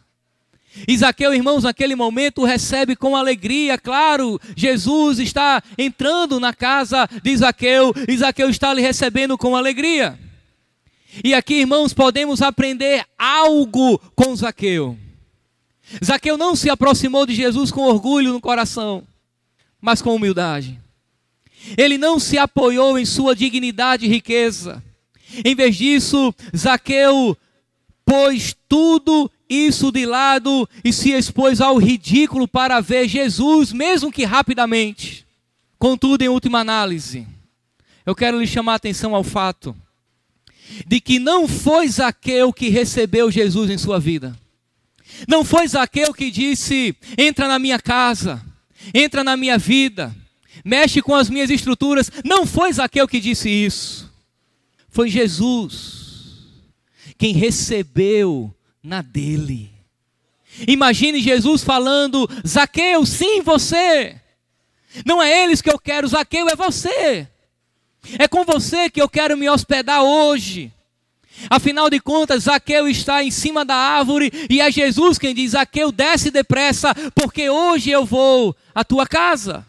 Isaqueu, 0.88 1.34
irmãos, 1.34 1.64
naquele 1.64 1.94
momento 1.94 2.44
recebe 2.44 2.96
com 2.96 3.14
alegria, 3.14 3.76
claro, 3.76 4.40
Jesus 4.56 5.18
está 5.18 5.62
entrando 5.76 6.40
na 6.40 6.54
casa 6.54 7.06
de 7.22 7.30
Isaqueu, 7.30 7.92
Isaqueu 8.08 8.48
está 8.48 8.72
lhe 8.72 8.80
recebendo 8.80 9.36
com 9.36 9.54
alegria. 9.54 10.18
E 11.22 11.34
aqui, 11.34 11.56
irmãos, 11.56 11.92
podemos 11.92 12.40
aprender 12.40 13.04
algo 13.18 13.98
com 14.16 14.34
Zaqueu. 14.34 14.96
Zaqueu 16.04 16.36
não 16.36 16.56
se 16.56 16.70
aproximou 16.70 17.26
de 17.26 17.34
Jesus 17.34 17.70
com 17.70 17.82
orgulho 17.82 18.32
no 18.32 18.40
coração, 18.40 19.02
mas 19.80 20.00
com 20.00 20.14
humildade. 20.14 20.78
Ele 21.76 21.98
não 21.98 22.18
se 22.18 22.38
apoiou 22.38 22.98
em 22.98 23.04
sua 23.04 23.36
dignidade 23.36 24.06
e 24.06 24.08
riqueza. 24.08 24.82
Em 25.44 25.54
vez 25.54 25.76
disso, 25.76 26.34
Zaqueu 26.56 27.36
pôs 28.04 28.54
tudo 28.68 29.30
isso 29.48 29.92
de 29.92 30.06
lado 30.06 30.68
e 30.84 30.92
se 30.92 31.10
expôs 31.10 31.60
ao 31.60 31.76
ridículo 31.76 32.48
para 32.48 32.80
ver 32.80 33.06
Jesus, 33.06 33.72
mesmo 33.72 34.10
que 34.10 34.24
rapidamente. 34.24 35.26
Contudo, 35.78 36.22
em 36.22 36.28
última 36.28 36.60
análise, 36.60 37.26
eu 38.04 38.14
quero 38.14 38.40
lhe 38.40 38.46
chamar 38.46 38.72
a 38.72 38.76
atenção 38.76 39.14
ao 39.14 39.24
fato 39.24 39.76
de 40.86 41.00
que 41.00 41.18
não 41.18 41.46
foi 41.46 41.88
Zaqueu 41.88 42.52
que 42.52 42.68
recebeu 42.68 43.30
Jesus 43.30 43.70
em 43.70 43.76
sua 43.76 44.00
vida. 44.00 44.36
Não 45.28 45.44
foi 45.44 45.66
Zaqueu 45.68 46.12
que 46.12 46.30
disse: 46.30 46.96
entra 47.16 47.48
na 47.48 47.58
minha 47.58 47.78
casa, 47.78 48.42
entra 48.94 49.22
na 49.22 49.36
minha 49.36 49.58
vida, 49.58 50.14
mexe 50.64 51.00
com 51.00 51.14
as 51.14 51.28
minhas 51.28 51.50
estruturas. 51.50 52.10
Não 52.24 52.46
foi 52.46 52.72
Zaqueu 52.72 53.06
que 53.06 53.20
disse 53.20 53.48
isso. 53.48 54.10
Foi 54.88 55.08
Jesus 55.08 56.02
quem 57.16 57.32
recebeu 57.32 58.52
na 58.82 59.00
dele. 59.00 59.70
Imagine 60.66 61.20
Jesus 61.20 61.62
falando: 61.62 62.28
Zaqueu, 62.46 63.06
sim, 63.06 63.40
você. 63.42 64.20
Não 65.06 65.22
é 65.22 65.44
eles 65.44 65.62
que 65.62 65.70
eu 65.70 65.78
quero, 65.78 66.08
Zaqueu 66.08 66.48
é 66.48 66.56
você. 66.56 67.28
É 68.18 68.26
com 68.26 68.44
você 68.44 68.90
que 68.90 69.00
eu 69.00 69.08
quero 69.08 69.36
me 69.36 69.48
hospedar 69.48 70.02
hoje. 70.02 70.72
Afinal 71.50 71.90
de 71.90 72.00
contas, 72.00 72.44
Zaqueu 72.44 72.88
está 72.88 73.22
em 73.22 73.30
cima 73.30 73.64
da 73.64 73.74
árvore 73.74 74.32
e 74.48 74.60
é 74.60 74.70
Jesus 74.70 75.18
quem 75.18 75.34
diz: 75.34 75.52
Zaqueu, 75.52 75.90
desce 75.90 76.30
depressa, 76.30 76.94
porque 77.14 77.48
hoje 77.50 77.90
eu 77.90 78.04
vou 78.04 78.54
à 78.74 78.84
tua 78.84 79.06
casa. 79.06 79.66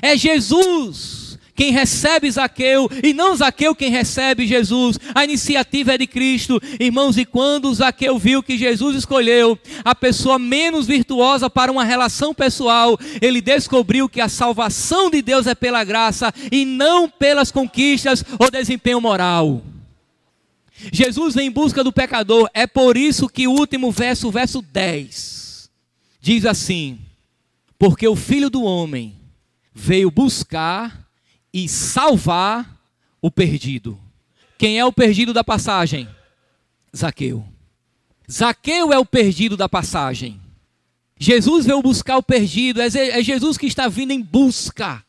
É 0.00 0.16
Jesus 0.16 1.20
quem 1.60 1.72
recebe 1.72 2.30
Zaqueu 2.30 2.88
e 3.02 3.12
não 3.12 3.36
Zaqueu 3.36 3.74
quem 3.74 3.90
recebe 3.90 4.46
Jesus. 4.46 4.98
A 5.14 5.24
iniciativa 5.24 5.92
é 5.92 5.98
de 5.98 6.06
Cristo. 6.06 6.58
Irmãos, 6.80 7.18
e 7.18 7.26
quando 7.26 7.74
Zaqueu 7.74 8.18
viu 8.18 8.42
que 8.42 8.56
Jesus 8.56 8.96
escolheu 8.96 9.58
a 9.84 9.94
pessoa 9.94 10.38
menos 10.38 10.86
virtuosa 10.86 11.50
para 11.50 11.70
uma 11.70 11.84
relação 11.84 12.32
pessoal, 12.32 12.98
ele 13.20 13.42
descobriu 13.42 14.08
que 14.08 14.22
a 14.22 14.28
salvação 14.30 15.10
de 15.10 15.20
Deus 15.20 15.46
é 15.46 15.54
pela 15.54 15.84
graça 15.84 16.32
e 16.50 16.64
não 16.64 17.10
pelas 17.10 17.50
conquistas 17.50 18.24
ou 18.38 18.50
desempenho 18.50 18.98
moral. 18.98 19.62
Jesus 20.92 21.34
vem 21.34 21.48
em 21.48 21.50
busca 21.50 21.84
do 21.84 21.92
pecador, 21.92 22.48
é 22.54 22.66
por 22.66 22.96
isso 22.96 23.28
que 23.28 23.46
o 23.46 23.52
último 23.52 23.90
verso, 23.90 24.28
o 24.28 24.30
verso 24.30 24.62
10, 24.62 25.70
diz 26.20 26.46
assim: 26.46 26.98
Porque 27.78 28.06
o 28.08 28.16
filho 28.16 28.48
do 28.48 28.62
homem 28.62 29.16
veio 29.74 30.10
buscar 30.10 31.06
e 31.52 31.68
salvar 31.68 32.78
o 33.20 33.30
perdido. 33.30 33.98
Quem 34.56 34.78
é 34.78 34.84
o 34.84 34.92
perdido 34.92 35.32
da 35.32 35.44
passagem? 35.44 36.08
Zaqueu. 36.96 37.44
Zaqueu 38.30 38.92
é 38.92 38.98
o 38.98 39.06
perdido 39.06 39.56
da 39.56 39.68
passagem. 39.68 40.40
Jesus 41.18 41.66
veio 41.66 41.82
buscar 41.82 42.16
o 42.16 42.22
perdido, 42.22 42.80
é, 42.80 42.86
é 42.86 43.22
Jesus 43.22 43.58
que 43.58 43.66
está 43.66 43.88
vindo 43.88 44.12
em 44.12 44.22
busca. 44.22 45.04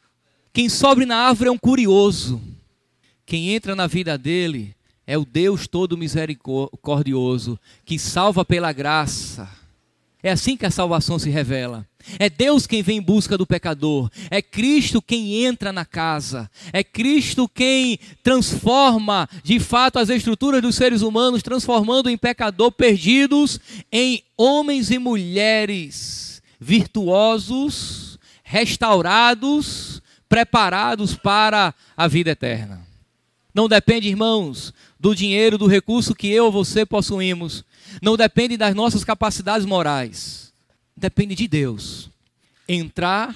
Quem 0.51 0.67
sobe 0.67 1.05
na 1.05 1.15
árvore 1.15 1.47
é 1.49 1.51
um 1.51 1.57
curioso. 1.57 2.41
Quem 3.25 3.53
entra 3.53 3.75
na 3.75 3.87
vida 3.87 4.17
dele 4.17 4.75
é 5.11 5.17
o 5.17 5.25
Deus 5.25 5.67
todo 5.67 5.97
misericordioso, 5.97 7.59
que 7.83 7.99
salva 7.99 8.45
pela 8.45 8.71
graça. 8.71 9.45
É 10.23 10.31
assim 10.31 10.55
que 10.55 10.65
a 10.65 10.71
salvação 10.71 11.19
se 11.19 11.29
revela. 11.29 11.85
É 12.17 12.29
Deus 12.29 12.65
quem 12.65 12.81
vem 12.81 12.99
em 12.99 13.01
busca 13.01 13.37
do 13.37 13.45
pecador. 13.45 14.09
É 14.29 14.41
Cristo 14.41 15.01
quem 15.01 15.43
entra 15.43 15.73
na 15.73 15.83
casa. 15.83 16.49
É 16.71 16.81
Cristo 16.81 17.45
quem 17.49 17.99
transforma 18.23 19.27
de 19.43 19.59
fato 19.59 19.99
as 19.99 20.07
estruturas 20.07 20.61
dos 20.61 20.77
seres 20.77 21.01
humanos, 21.01 21.43
transformando 21.43 22.09
em 22.09 22.17
pecador 22.17 22.71
perdidos 22.71 23.59
em 23.91 24.23
homens 24.37 24.91
e 24.91 24.97
mulheres 24.97 26.41
virtuosos, 26.57 28.17
restaurados, 28.45 30.01
preparados 30.29 31.17
para 31.17 31.75
a 31.97 32.07
vida 32.07 32.29
eterna. 32.29 32.90
Não 33.53 33.67
depende, 33.67 34.07
irmãos, 34.07 34.73
do 34.99 35.15
dinheiro, 35.15 35.57
do 35.57 35.67
recurso 35.67 36.15
que 36.15 36.27
eu 36.27 36.45
ou 36.45 36.51
você 36.51 36.85
possuímos. 36.85 37.65
Não 38.01 38.15
depende 38.15 38.55
das 38.55 38.73
nossas 38.73 39.03
capacidades 39.03 39.65
morais 39.65 40.41
depende 41.01 41.33
de 41.33 41.47
Deus 41.47 42.09
entrar 42.67 43.35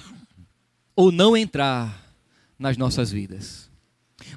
ou 0.94 1.10
não 1.10 1.36
entrar 1.36 2.14
nas 2.58 2.76
nossas 2.76 3.10
vidas. 3.10 3.68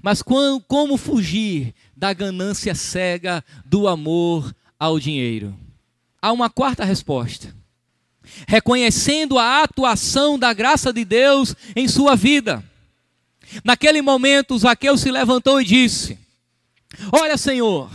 Mas 0.02 0.22
como, 0.22 0.60
como 0.62 0.98
fugir 0.98 1.74
da 1.96 2.12
ganância 2.12 2.76
cega 2.76 3.44
do 3.64 3.88
amor 3.88 4.54
ao 4.78 5.00
dinheiro? 5.00 5.56
Há 6.22 6.32
uma 6.34 6.50
quarta 6.50 6.84
resposta. 6.84 7.56
Reconhecendo 8.48 9.38
a 9.38 9.64
atuação 9.64 10.38
da 10.38 10.52
graça 10.54 10.92
de 10.92 11.06
Deus 11.06 11.56
em 11.76 11.88
sua 11.88 12.16
vida. 12.16 12.64
Naquele 13.64 14.02
momento, 14.02 14.58
Zaqueu 14.58 14.98
se 14.98 15.12
levantou 15.12 15.62
e 15.62 15.66
disse: 15.66 16.18
Olha, 17.12 17.38
Senhor, 17.38 17.90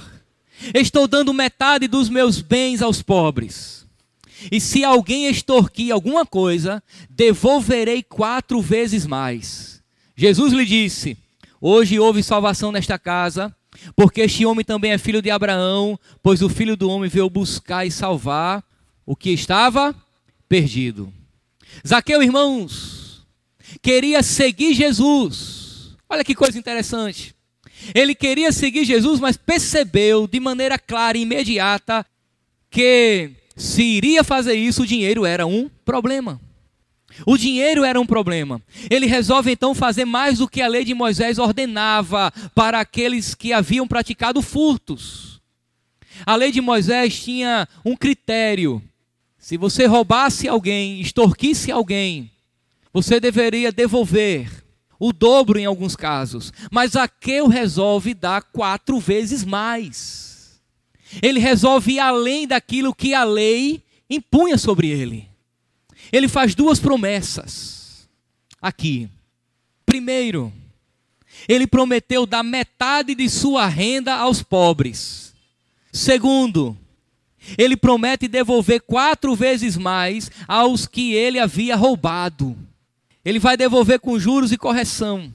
estou 0.74 1.06
dando 1.06 1.32
metade 1.32 1.86
dos 1.86 2.08
meus 2.08 2.40
bens 2.40 2.82
aos 2.82 3.02
pobres. 3.02 3.86
E 4.50 4.60
se 4.60 4.84
alguém 4.84 5.26
extorquir 5.26 5.92
alguma 5.92 6.26
coisa, 6.26 6.82
devolverei 7.08 8.02
quatro 8.02 8.60
vezes 8.60 9.06
mais. 9.06 9.82
Jesus 10.16 10.52
lhe 10.52 10.64
disse: 10.64 11.16
Hoje 11.60 11.98
houve 11.98 12.22
salvação 12.22 12.70
nesta 12.70 12.98
casa, 12.98 13.54
porque 13.96 14.22
este 14.22 14.44
homem 14.44 14.64
também 14.64 14.92
é 14.92 14.98
filho 14.98 15.22
de 15.22 15.30
Abraão, 15.30 15.98
pois 16.22 16.42
o 16.42 16.48
filho 16.48 16.76
do 16.76 16.88
homem 16.90 17.08
veio 17.08 17.30
buscar 17.30 17.86
e 17.86 17.90
salvar 17.90 18.62
o 19.06 19.16
que 19.16 19.30
estava 19.30 19.94
perdido. 20.48 21.12
Zaqueu, 21.86 22.22
irmãos, 22.22 22.93
queria 23.82 24.22
seguir 24.22 24.74
Jesus. 24.74 25.96
Olha 26.08 26.24
que 26.24 26.34
coisa 26.34 26.58
interessante. 26.58 27.34
Ele 27.94 28.14
queria 28.14 28.52
seguir 28.52 28.84
Jesus, 28.84 29.20
mas 29.20 29.36
percebeu 29.36 30.26
de 30.26 30.40
maneira 30.40 30.78
clara 30.78 31.18
e 31.18 31.22
imediata 31.22 32.06
que 32.70 33.30
se 33.56 33.82
iria 33.82 34.24
fazer 34.24 34.54
isso, 34.54 34.82
o 34.82 34.86
dinheiro 34.86 35.24
era 35.24 35.46
um 35.46 35.68
problema. 35.84 36.40
O 37.24 37.36
dinheiro 37.36 37.84
era 37.84 38.00
um 38.00 38.06
problema. 38.06 38.60
Ele 38.90 39.06
resolve 39.06 39.52
então 39.52 39.74
fazer 39.74 40.04
mais 40.04 40.38
do 40.38 40.48
que 40.48 40.60
a 40.60 40.66
lei 40.66 40.84
de 40.84 40.94
Moisés 40.94 41.38
ordenava 41.38 42.32
para 42.54 42.80
aqueles 42.80 43.34
que 43.34 43.52
haviam 43.52 43.86
praticado 43.86 44.42
furtos. 44.42 45.40
A 46.26 46.34
lei 46.34 46.50
de 46.50 46.60
Moisés 46.60 47.22
tinha 47.22 47.68
um 47.84 47.96
critério. 47.96 48.82
Se 49.38 49.56
você 49.56 49.86
roubasse 49.86 50.48
alguém, 50.48 51.00
extorquisse 51.00 51.70
alguém, 51.70 52.30
você 52.94 53.20
deveria 53.20 53.70
devolver 53.70 54.64
o 54.98 55.12
dobro 55.12 55.58
em 55.58 55.66
alguns 55.66 55.94
casos. 55.94 56.50
Mas 56.70 56.92
Zaqueu 56.92 57.48
resolve 57.48 58.14
dar 58.14 58.40
quatro 58.40 58.98
vezes 58.98 59.44
mais. 59.44 60.58
Ele 61.20 61.38
resolve 61.38 61.92
ir 61.92 61.98
além 61.98 62.46
daquilo 62.46 62.94
que 62.94 63.12
a 63.12 63.24
lei 63.24 63.82
impunha 64.08 64.56
sobre 64.56 64.88
ele 64.88 65.28
ele 66.12 66.28
faz 66.28 66.54
duas 66.54 66.78
promessas 66.78 68.08
aqui. 68.60 69.08
Primeiro, 69.84 70.52
ele 71.48 71.66
prometeu 71.66 72.26
dar 72.26 72.42
metade 72.42 73.14
de 73.14 73.28
sua 73.28 73.66
renda 73.66 74.14
aos 74.14 74.42
pobres. 74.42 75.34
Segundo, 75.92 76.76
ele 77.58 77.76
promete 77.76 78.26
devolver 78.26 78.80
quatro 78.82 79.34
vezes 79.34 79.76
mais 79.76 80.30
aos 80.48 80.86
que 80.86 81.12
ele 81.14 81.38
havia 81.38 81.76
roubado. 81.76 82.56
Ele 83.24 83.38
vai 83.38 83.56
devolver 83.56 84.00
com 84.00 84.18
juros 84.18 84.52
e 84.52 84.58
correção. 84.58 85.32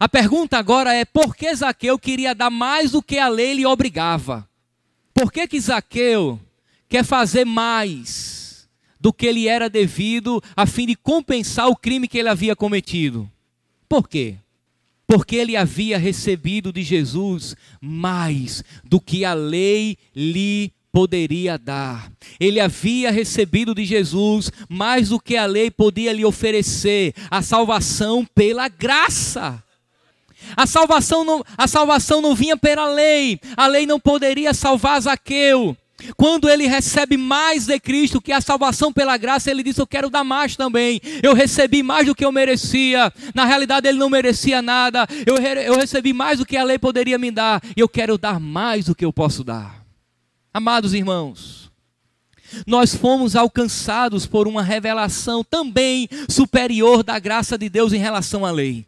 A 0.00 0.08
pergunta 0.08 0.58
agora 0.58 0.94
é: 0.94 1.04
por 1.04 1.36
que 1.36 1.54
Zaqueu 1.54 1.98
queria 1.98 2.34
dar 2.34 2.50
mais 2.50 2.92
do 2.92 3.02
que 3.02 3.18
a 3.18 3.28
lei 3.28 3.54
lhe 3.54 3.66
obrigava? 3.66 4.48
Por 5.12 5.32
que, 5.32 5.46
que 5.46 5.60
Zaqueu 5.60 6.40
quer 6.88 7.04
fazer 7.04 7.44
mais? 7.44 8.38
do 9.00 9.12
que 9.12 9.30
lhe 9.30 9.48
era 9.48 9.70
devido, 9.70 10.42
a 10.56 10.66
fim 10.66 10.86
de 10.86 10.96
compensar 10.96 11.68
o 11.68 11.76
crime 11.76 12.08
que 12.08 12.18
ele 12.18 12.28
havia 12.28 12.56
cometido. 12.56 13.30
Por 13.88 14.08
quê? 14.08 14.36
Porque 15.06 15.36
ele 15.36 15.56
havia 15.56 15.96
recebido 15.96 16.72
de 16.72 16.82
Jesus 16.82 17.56
mais 17.80 18.62
do 18.84 19.00
que 19.00 19.24
a 19.24 19.32
lei 19.34 19.96
lhe 20.14 20.72
poderia 20.92 21.58
dar. 21.58 22.10
Ele 22.40 22.60
havia 22.60 23.10
recebido 23.10 23.74
de 23.74 23.84
Jesus 23.84 24.50
mais 24.68 25.10
do 25.10 25.20
que 25.20 25.36
a 25.36 25.46
lei 25.46 25.70
podia 25.70 26.12
lhe 26.12 26.24
oferecer, 26.24 27.14
a 27.30 27.42
salvação 27.42 28.26
pela 28.34 28.68
graça. 28.68 29.62
A 30.56 30.66
salvação 30.66 31.24
não, 31.24 31.44
a 31.56 31.66
salvação 31.66 32.20
não 32.20 32.34
vinha 32.34 32.56
pela 32.56 32.88
lei. 32.88 33.40
A 33.56 33.66
lei 33.66 33.86
não 33.86 33.98
poderia 33.98 34.54
salvar 34.54 35.00
Zaqueu. 35.00 35.76
Quando 36.16 36.48
ele 36.48 36.66
recebe 36.66 37.16
mais 37.16 37.66
de 37.66 37.78
Cristo, 37.80 38.20
que 38.20 38.32
a 38.32 38.40
salvação 38.40 38.92
pela 38.92 39.16
graça, 39.16 39.50
ele 39.50 39.64
diz: 39.64 39.76
Eu 39.78 39.86
quero 39.86 40.08
dar 40.08 40.22
mais 40.22 40.56
também. 40.56 41.00
Eu 41.22 41.34
recebi 41.34 41.82
mais 41.82 42.06
do 42.06 42.14
que 42.14 42.24
eu 42.24 42.30
merecia. 42.30 43.12
Na 43.34 43.44
realidade, 43.44 43.88
ele 43.88 43.98
não 43.98 44.08
merecia 44.08 44.62
nada. 44.62 45.06
Eu, 45.26 45.36
eu 45.36 45.76
recebi 45.76 46.12
mais 46.12 46.38
do 46.38 46.46
que 46.46 46.56
a 46.56 46.62
lei 46.62 46.78
poderia 46.78 47.18
me 47.18 47.30
dar. 47.30 47.60
Eu 47.76 47.88
quero 47.88 48.16
dar 48.16 48.38
mais 48.38 48.86
do 48.86 48.94
que 48.94 49.04
eu 49.04 49.12
posso 49.12 49.42
dar. 49.42 49.77
Amados 50.52 50.94
irmãos, 50.94 51.70
nós 52.66 52.94
fomos 52.94 53.36
alcançados 53.36 54.26
por 54.26 54.48
uma 54.48 54.62
revelação 54.62 55.44
também 55.44 56.08
superior 56.28 57.02
da 57.02 57.18
graça 57.18 57.58
de 57.58 57.68
Deus 57.68 57.92
em 57.92 57.98
relação 57.98 58.44
à 58.44 58.50
lei. 58.50 58.86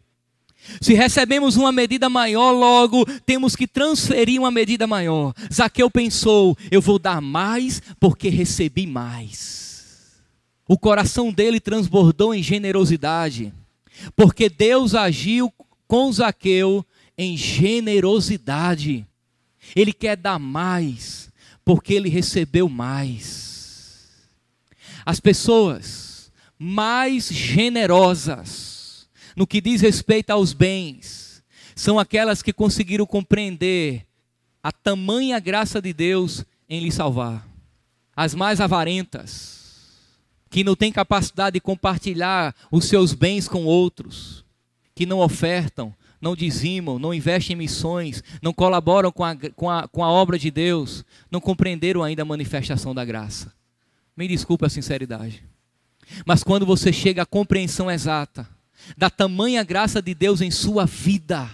Se 0.81 0.95
recebemos 0.95 1.57
uma 1.57 1.73
medida 1.73 2.09
maior, 2.09 2.53
logo 2.53 3.05
temos 3.25 3.57
que 3.57 3.67
transferir 3.67 4.41
uma 4.41 4.51
medida 4.51 4.87
maior. 4.87 5.35
Zaqueu 5.53 5.91
pensou: 5.91 6.57
eu 6.71 6.81
vou 6.81 6.99
dar 6.99 7.21
mais 7.21 7.83
porque 7.99 8.29
recebi 8.29 8.87
mais. 8.87 10.21
O 10.69 10.79
coração 10.79 11.33
dele 11.33 11.59
transbordou 11.59 12.35
em 12.35 12.43
generosidade, 12.43 13.53
porque 14.15 14.49
Deus 14.49 14.95
agiu 14.95 15.53
com 15.89 16.13
Zaqueu 16.13 16.85
em 17.19 17.37
generosidade. 17.37 19.07
Ele 19.75 19.93
quer 19.93 20.17
dar 20.17 20.39
mais 20.39 21.30
porque 21.71 21.95
ele 21.95 22.09
recebeu 22.09 22.69
mais. 22.69 24.11
As 25.07 25.21
pessoas 25.21 26.33
mais 26.59 27.29
generosas 27.29 29.09
no 29.37 29.47
que 29.47 29.61
diz 29.61 29.81
respeito 29.81 30.31
aos 30.31 30.53
bens, 30.53 31.45
são 31.77 31.97
aquelas 31.97 32.43
que 32.43 32.53
conseguiram 32.53 33.07
compreender 33.07 34.05
a 34.61 34.73
tamanha 34.73 35.39
graça 35.39 35.81
de 35.81 35.93
Deus 35.93 36.45
em 36.69 36.81
lhe 36.81 36.91
salvar. 36.91 37.47
As 38.17 38.35
mais 38.35 38.61
avarentas, 38.61 39.97
que 40.51 40.65
não 40.65 40.75
têm 40.75 40.91
capacidade 40.91 41.55
de 41.55 41.61
compartilhar 41.61 42.53
os 42.69 42.87
seus 42.87 43.15
bens 43.15 43.47
com 43.47 43.65
outros, 43.65 44.45
que 44.93 45.07
não 45.07 45.21
ofertam, 45.21 45.95
não 46.21 46.37
dizimam, 46.37 46.99
não 46.99 47.15
investem 47.15 47.55
em 47.55 47.59
missões, 47.59 48.23
não 48.43 48.53
colaboram 48.53 49.11
com 49.11 49.25
a, 49.25 49.35
com 49.35 49.71
a, 49.71 49.89
com 49.89 50.05
a 50.05 50.11
obra 50.11 50.39
de 50.39 50.51
Deus, 50.51 51.05
não 51.31 51.41
compreenderam 51.41 52.03
ainda 52.03 52.23
a 52.23 52.27
manifestação 52.27 52.95
da 52.95 53.05
graça. 53.05 53.53
Me 54.17 54.29
desculpe 54.29 54.67
a 54.67 54.69
sinceridade. 54.69 55.43
Mas 56.27 56.43
quando 56.43 56.67
você 56.67 56.93
chega 56.93 57.23
à 57.23 57.27
compreensão 57.27 57.91
exata, 57.91 58.47
da 58.97 59.09
tamanha 59.09 59.63
graça 59.63 60.03
de 60.03 60.15
Deus 60.15 60.41
em 60.41 60.51
sua 60.51 60.85
vida, 60.85 61.49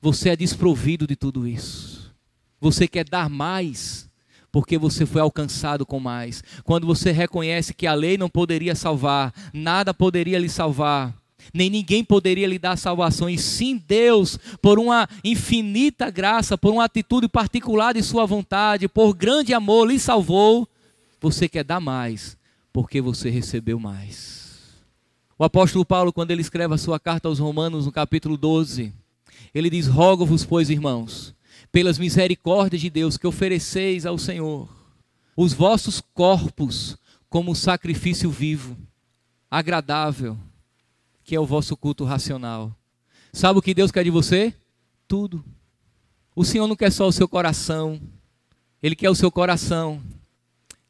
você 0.00 0.30
é 0.30 0.36
desprovido 0.36 1.06
de 1.06 1.16
tudo 1.16 1.46
isso. 1.46 2.14
Você 2.60 2.88
quer 2.88 3.04
dar 3.04 3.28
mais, 3.28 4.08
porque 4.50 4.78
você 4.78 5.04
foi 5.04 5.20
alcançado 5.20 5.84
com 5.84 6.00
mais. 6.00 6.42
Quando 6.64 6.86
você 6.86 7.12
reconhece 7.12 7.74
que 7.74 7.86
a 7.86 7.94
lei 7.94 8.16
não 8.16 8.28
poderia 8.28 8.74
salvar, 8.74 9.32
nada 9.52 9.92
poderia 9.92 10.38
lhe 10.38 10.48
salvar, 10.48 11.14
nem 11.52 11.70
ninguém 11.70 12.04
poderia 12.04 12.46
lhe 12.46 12.58
dar 12.58 12.76
salvação, 12.76 13.28
e 13.28 13.38
sim 13.38 13.82
Deus, 13.86 14.38
por 14.60 14.78
uma 14.78 15.08
infinita 15.24 16.10
graça, 16.10 16.56
por 16.56 16.72
uma 16.72 16.84
atitude 16.84 17.28
particular 17.28 17.94
de 17.94 18.02
Sua 18.02 18.26
vontade, 18.26 18.88
por 18.88 19.14
grande 19.14 19.54
amor, 19.54 19.86
lhe 19.88 19.98
salvou. 19.98 20.68
Você 21.20 21.48
quer 21.48 21.64
dar 21.64 21.80
mais, 21.80 22.36
porque 22.72 23.00
você 23.00 23.30
recebeu 23.30 23.78
mais. 23.78 24.36
O 25.38 25.44
apóstolo 25.44 25.84
Paulo, 25.84 26.12
quando 26.12 26.30
ele 26.30 26.40
escreve 26.40 26.74
a 26.74 26.78
sua 26.78 26.98
carta 26.98 27.28
aos 27.28 27.38
Romanos, 27.38 27.84
no 27.84 27.92
capítulo 27.92 28.38
12, 28.38 28.92
ele 29.54 29.68
diz: 29.68 29.86
Rogo-vos, 29.86 30.46
pois, 30.46 30.70
irmãos, 30.70 31.34
pelas 31.70 31.98
misericórdias 31.98 32.80
de 32.80 32.88
Deus, 32.88 33.18
que 33.18 33.26
ofereceis 33.26 34.06
ao 34.06 34.16
Senhor 34.16 34.68
os 35.36 35.52
vossos 35.52 36.00
corpos 36.00 36.96
como 37.28 37.54
sacrifício 37.54 38.30
vivo, 38.30 38.76
agradável, 39.50 40.38
que 41.26 41.34
é 41.34 41.40
o 41.40 41.44
vosso 41.44 41.76
culto 41.76 42.04
racional. 42.04 42.74
Sabe 43.32 43.58
o 43.58 43.62
que 43.62 43.74
Deus 43.74 43.90
quer 43.90 44.04
de 44.04 44.10
você? 44.10 44.54
Tudo. 45.06 45.44
O 46.34 46.44
Senhor 46.44 46.66
não 46.66 46.76
quer 46.76 46.90
só 46.90 47.06
o 47.06 47.12
seu 47.12 47.28
coração, 47.28 48.00
Ele 48.82 48.96
quer 48.96 49.10
o 49.10 49.14
seu 49.14 49.30
coração, 49.30 50.02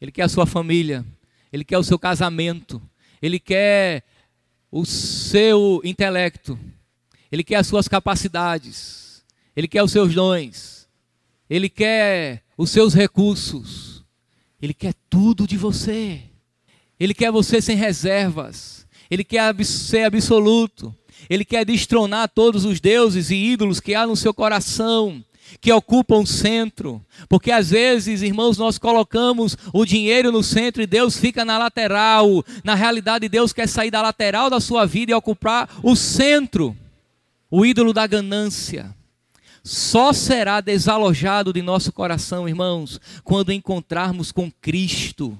Ele 0.01 0.13
quer 0.13 0.23
a 0.23 0.29
sua 0.29 0.47
família, 0.47 1.05
Ele 1.53 1.65
quer 1.65 1.79
o 1.79 1.83
seu 1.83 1.99
casamento, 1.99 2.81
Ele 3.21 3.41
quer 3.41 4.05
o 4.71 4.85
seu 4.85 5.81
intelecto, 5.83 6.59
ele 7.31 7.43
quer 7.43 7.57
as 7.57 7.67
suas 7.67 7.89
capacidades, 7.89 9.25
ele 9.55 9.67
quer 9.67 9.83
os 9.83 9.93
seus 9.93 10.15
dons, 10.15 10.89
ele 11.49 11.69
quer 11.69 12.43
os 12.59 12.71
seus 12.71 12.93
recursos, 12.93 14.05
ele 14.61 14.75
quer 14.75 14.95
tudo 15.09 15.47
de 15.47 15.57
você. 15.57 16.23
Ele 16.99 17.13
quer 17.13 17.31
você 17.31 17.61
sem 17.61 17.77
reservas, 17.77 18.86
ele 19.11 19.25
quer 19.25 19.55
ser 19.65 20.05
absoluto, 20.05 20.95
ele 21.29 21.45
quer 21.45 21.65
destronar 21.65 22.29
todos 22.29 22.65
os 22.65 22.81
deuses 22.81 23.31
e 23.31 23.35
ídolos 23.35 23.81
que 23.81 23.95
há 23.95 24.07
no 24.07 24.17
seu 24.17 24.33
coração 24.33 25.25
que 25.61 25.73
ocupam 25.73 26.19
o 26.19 26.27
centro. 26.27 27.05
Porque 27.29 27.51
às 27.51 27.71
vezes, 27.71 28.23
irmãos, 28.23 28.59
nós 28.59 28.79
colocamos 28.79 29.57
o 29.73 29.85
dinheiro 29.85 30.33
no 30.33 30.43
centro 30.43 30.83
e 30.83 30.87
Deus 30.87 31.17
fica 31.17 31.45
na 31.45 31.59
lateral. 31.59 32.45
Na 32.65 32.75
realidade, 32.75 33.29
Deus 33.29 33.53
quer 33.53 33.69
sair 33.69 33.91
da 33.91 34.03
lateral 34.03 34.51
da 34.51 34.61
sua 34.61 34.87
vida 34.87 35.13
e 35.13 35.15
ocupar 35.15 35.69
o 35.83 35.95
centro. 35.95 36.77
O 37.51 37.65
ídolo 37.65 37.93
da 37.93 38.07
ganância 38.07 38.95
só 39.63 40.13
será 40.13 40.61
desalojado 40.61 41.53
de 41.53 41.61
nosso 41.61 41.93
coração, 41.93 42.49
irmãos, 42.49 43.01
quando 43.25 43.53
encontrarmos 43.53 44.31
com 44.31 44.51
Cristo. 44.61 45.37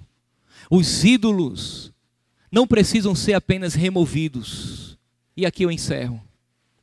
Os 0.69 1.05
ídolos 1.05 1.93
não 2.57 2.67
precisam 2.67 3.15
ser 3.15 3.35
apenas 3.35 3.75
removidos. 3.75 4.97
E 5.37 5.45
aqui 5.45 5.65
eu 5.65 5.71
encerro. 5.71 6.19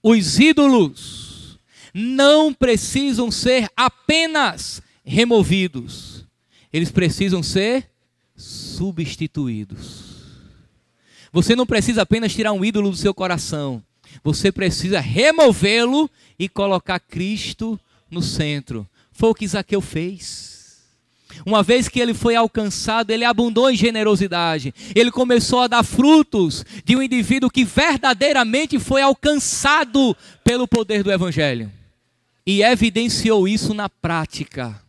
Os 0.03 0.38
ídolos 0.38 1.57
não 1.91 2.53
precisam 2.53 3.32
ser 3.32 3.67
apenas 3.76 4.84
removidos, 5.03 6.26
eles 6.71 6.91
precisam 6.91 7.41
ser 7.41 7.89
substituídos. 8.38 10.13
Você 11.32 11.55
não 11.55 11.65
precisa 11.65 12.03
apenas 12.03 12.36
tirar 12.36 12.53
um 12.53 12.63
ídolo 12.63 12.91
do 12.91 12.95
seu 12.95 13.13
coração, 13.13 13.82
você 14.24 14.51
precisa 14.51 14.99
removê-lo 14.99 16.07
e 16.38 16.47
colocar 16.47 16.99
Cristo 16.99 17.80
no 18.11 18.21
centro. 18.21 18.88
Foi 19.11 19.30
o 19.30 19.36
que 19.36 19.47
Zaqueu 19.47 19.82
fez. 19.82 20.53
Uma 21.45 21.63
vez 21.63 21.88
que 21.88 21.99
ele 21.99 22.13
foi 22.13 22.36
alcançado, 22.36 23.11
ele 23.11 23.25
abundou 23.25 23.69
em 23.69 23.75
generosidade. 23.75 24.73
Ele 24.95 25.11
começou 25.11 25.61
a 25.61 25.67
dar 25.67 25.84
frutos 25.84 26.65
de 26.86 26.95
um 26.95 27.01
indivíduo 27.01 27.49
que 27.49 27.65
verdadeiramente 27.65 28.79
foi 28.79 29.01
alcançado 29.01 30.15
pelo 30.43 30.67
poder 30.67 31.03
do 31.03 31.11
Evangelho. 31.11 31.71
E 32.45 32.61
evidenciou 32.61 33.47
isso 33.47 33.73
na 33.73 33.89
prática. 33.89 34.79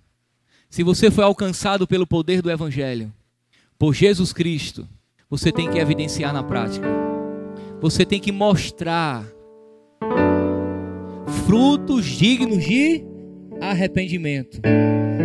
Se 0.68 0.82
você 0.82 1.11
foi 1.11 1.24
alcançado 1.24 1.86
pelo 1.86 2.07
poder 2.07 2.42
do 2.42 2.51
Evangelho, 2.51 3.12
por 3.78 3.95
Jesus 3.95 4.32
Cristo, 4.32 4.88
você 5.30 5.53
tem 5.53 5.70
que 5.70 5.78
evidenciar 5.78 6.32
na 6.32 6.42
prática. 6.42 6.86
Você 7.80 8.05
tem 8.05 8.20
que 8.20 8.32
mostrar 8.32 9.24
frutos 11.47 12.07
dignos 12.07 12.64
de 12.64 13.05
arrependimento. 13.61 14.61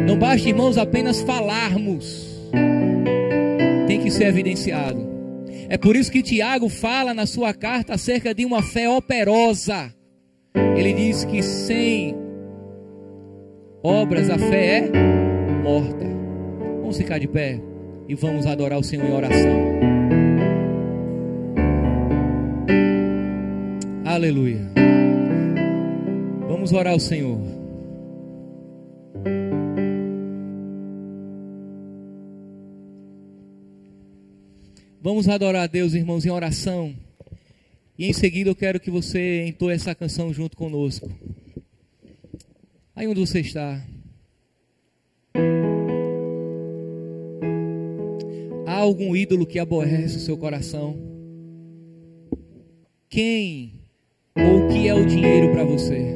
Não 0.09 0.17
basta, 0.17 0.49
irmãos, 0.49 0.75
apenas 0.75 1.21
falarmos, 1.21 2.27
tem 3.85 4.01
que 4.01 4.09
ser 4.09 4.23
evidenciado. 4.23 5.07
É 5.69 5.77
por 5.77 5.95
isso 5.95 6.11
que 6.11 6.23
Tiago 6.23 6.67
fala 6.67 7.13
na 7.13 7.27
sua 7.27 7.53
carta 7.53 7.93
acerca 7.93 8.33
de 8.33 8.43
uma 8.43 8.63
fé 8.63 8.89
operosa. 8.89 9.93
Ele 10.75 10.93
diz 10.93 11.25
que 11.25 11.43
sem 11.43 12.17
obras 13.83 14.31
a 14.31 14.39
fé 14.39 14.77
é 14.77 14.91
morta. 15.61 16.07
Vamos 16.81 16.97
ficar 16.97 17.19
de 17.19 17.27
pé 17.27 17.61
e 18.07 18.15
vamos 18.15 18.47
adorar 18.47 18.79
o 18.79 18.83
Senhor 18.83 19.05
em 19.05 19.13
oração. 19.13 19.59
Aleluia. 24.05 24.71
Vamos 26.47 26.73
orar 26.73 26.93
ao 26.93 26.99
Senhor. 26.99 27.58
Vamos 35.01 35.29
adorar 35.29 35.63
a 35.63 35.67
Deus, 35.67 35.93
irmãos, 35.93 36.25
em 36.25 36.29
oração. 36.29 36.93
E 37.97 38.05
em 38.05 38.11
seguida 38.11 38.49
eu 38.49 38.55
quero 38.55 38.81
que 38.81 38.91
você 38.91 39.45
entoe 39.45 39.73
essa 39.73 39.95
canção 39.95 40.33
junto 40.33 40.57
conosco. 40.57 41.09
Aí 42.93 43.07
onde 43.07 43.21
você 43.21 43.39
está. 43.39 43.81
Há 48.67 48.75
algum 48.75 49.15
ídolo 49.15 49.45
que 49.45 49.57
aborrece 49.57 50.17
o 50.17 50.19
seu 50.19 50.37
coração? 50.37 50.97
Quem 53.09 53.75
ou 54.35 54.65
o 54.65 54.67
que 54.67 54.85
é 54.85 54.93
o 54.93 55.05
dinheiro 55.05 55.53
para 55.53 55.63
você? 55.63 56.13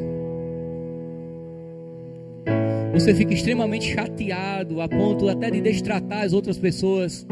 Você 2.91 3.15
fica 3.15 3.33
extremamente 3.33 3.93
chateado 3.93 4.81
a 4.81 4.89
ponto 4.89 5.29
até 5.29 5.49
de 5.49 5.61
destratar 5.61 6.23
as 6.23 6.33
outras 6.33 6.57
pessoas 6.57 7.25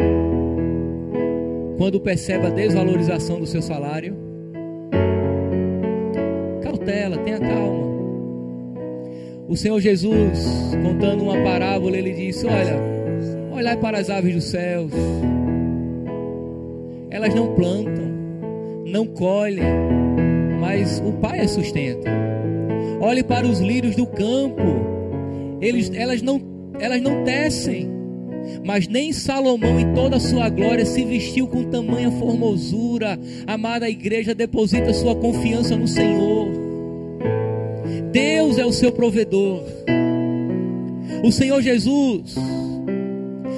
quando 1.81 1.99
percebe 1.99 2.45
a 2.45 2.51
desvalorização 2.51 3.39
do 3.39 3.47
seu 3.47 3.59
salário. 3.59 4.15
Cautela, 6.61 7.17
tenha 7.17 7.39
calma. 7.39 7.87
O 9.47 9.57
Senhor 9.57 9.79
Jesus, 9.81 10.45
contando 10.83 11.23
uma 11.23 11.41
parábola, 11.41 11.97
ele 11.97 12.13
disse: 12.13 12.45
Olha, 12.45 12.75
olhai 13.51 13.75
para 13.77 13.97
as 13.97 14.11
aves 14.11 14.35
dos 14.35 14.43
céus, 14.43 14.91
elas 17.09 17.33
não 17.33 17.55
plantam, 17.55 18.05
não 18.85 19.07
colhem, 19.07 19.65
mas 20.59 21.01
o 21.03 21.13
Pai 21.13 21.39
as 21.39 21.49
sustenta. 21.49 22.11
Olhe 22.99 23.23
para 23.23 23.47
os 23.47 23.59
lírios 23.59 23.95
do 23.95 24.05
campo, 24.05 24.61
eles, 25.59 25.91
elas, 25.95 26.21
não, 26.21 26.39
elas 26.79 27.01
não 27.01 27.23
tecem, 27.23 27.89
mas 28.65 28.87
nem 28.87 29.11
Salomão, 29.11 29.79
em 29.79 29.93
toda 29.93 30.17
a 30.17 30.19
sua 30.19 30.49
glória, 30.49 30.85
se 30.85 31.03
vestiu 31.03 31.47
com 31.47 31.63
tamanha 31.63 32.11
formosura. 32.11 33.19
Amada 33.47 33.89
igreja, 33.89 34.35
deposita 34.35 34.93
sua 34.93 35.15
confiança 35.15 35.75
no 35.75 35.87
Senhor. 35.87 36.49
Deus 38.11 38.57
é 38.57 38.65
o 38.65 38.73
seu 38.73 38.91
provedor. 38.91 39.63
O 41.23 41.31
Senhor 41.31 41.61
Jesus 41.61 42.35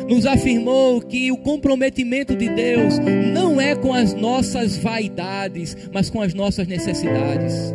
nos 0.07 0.25
afirmou 0.25 1.01
que 1.01 1.31
o 1.31 1.37
comprometimento 1.37 2.35
de 2.35 2.49
Deus 2.49 2.99
não 3.33 3.59
é 3.59 3.75
com 3.75 3.93
as 3.93 4.13
nossas 4.13 4.77
vaidades, 4.77 5.75
mas 5.91 6.09
com 6.09 6.21
as 6.21 6.33
nossas 6.33 6.67
necessidades. 6.67 7.73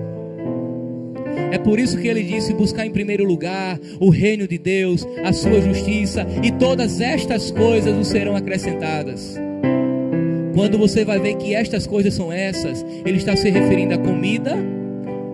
É 1.51 1.59
por 1.59 1.79
isso 1.79 1.99
que 1.99 2.09
ele 2.09 2.23
disse: 2.23 2.53
buscar 2.53 2.85
em 2.87 2.91
primeiro 2.91 3.25
lugar 3.25 3.79
o 4.01 4.11
reino 4.11 4.47
de 4.47 4.59
Deus, 4.59 5.07
a 5.25 5.33
sua 5.33 5.61
justiça, 5.61 6.27
e 6.43 6.51
todas 6.53 7.01
estas 7.01 7.51
coisas 7.51 7.95
nos 7.95 8.09
serão 8.09 8.37
acrescentadas. 8.37 9.39
Quando 10.55 10.77
você 10.77 11.05
vai 11.05 11.21
ver 11.21 11.37
que 11.37 11.55
estas 11.55 11.87
coisas 11.87 12.15
são 12.15 12.33
essas, 12.33 12.85
ele 13.05 13.17
está 13.17 13.37
se 13.37 13.49
referindo 13.49 13.95
à 13.95 13.99
comida, 13.99 14.57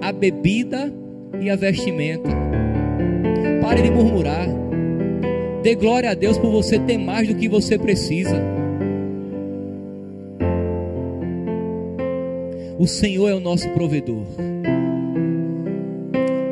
à 0.01 0.13
bebida 0.13 0.93
e 1.41 1.51
à 1.51 1.57
vestimenta. 1.57 2.31
Pare 3.63 3.83
de 3.83 3.91
murmurar. 3.91 4.47
Dê 5.63 5.75
glória 5.75 6.11
a 6.11 6.15
Deus 6.15 6.37
por 6.37 6.51
você 6.51 6.79
ter 6.79 6.99
mais 6.99 7.27
do 7.27 7.35
que 7.35 7.49
você 7.49 7.79
precisa. 7.79 8.39
O 12.79 12.87
Senhor 12.87 13.31
é 13.31 13.35
o 13.35 13.41
nosso 13.41 13.69
provedor 13.71 14.27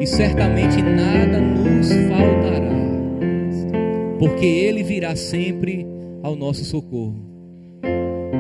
e 0.02 0.06
certamente 0.06 0.82
nada 0.82 1.40
nos 1.40 1.86
faltará, 2.08 2.76
porque 4.18 4.44
Ele 4.44 4.82
virá 4.82 5.14
sempre 5.14 5.86
ao 6.24 6.34
nosso 6.34 6.64
socorro. 6.64 7.14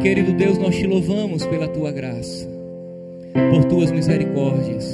Querido 0.02 0.32
Deus, 0.32 0.58
nós 0.58 0.74
te 0.74 0.88
louvamos 0.88 1.46
pela 1.46 1.68
tua 1.68 1.92
graça, 1.92 2.48
por 3.52 3.64
tuas 3.66 3.92
misericórdias. 3.92 4.92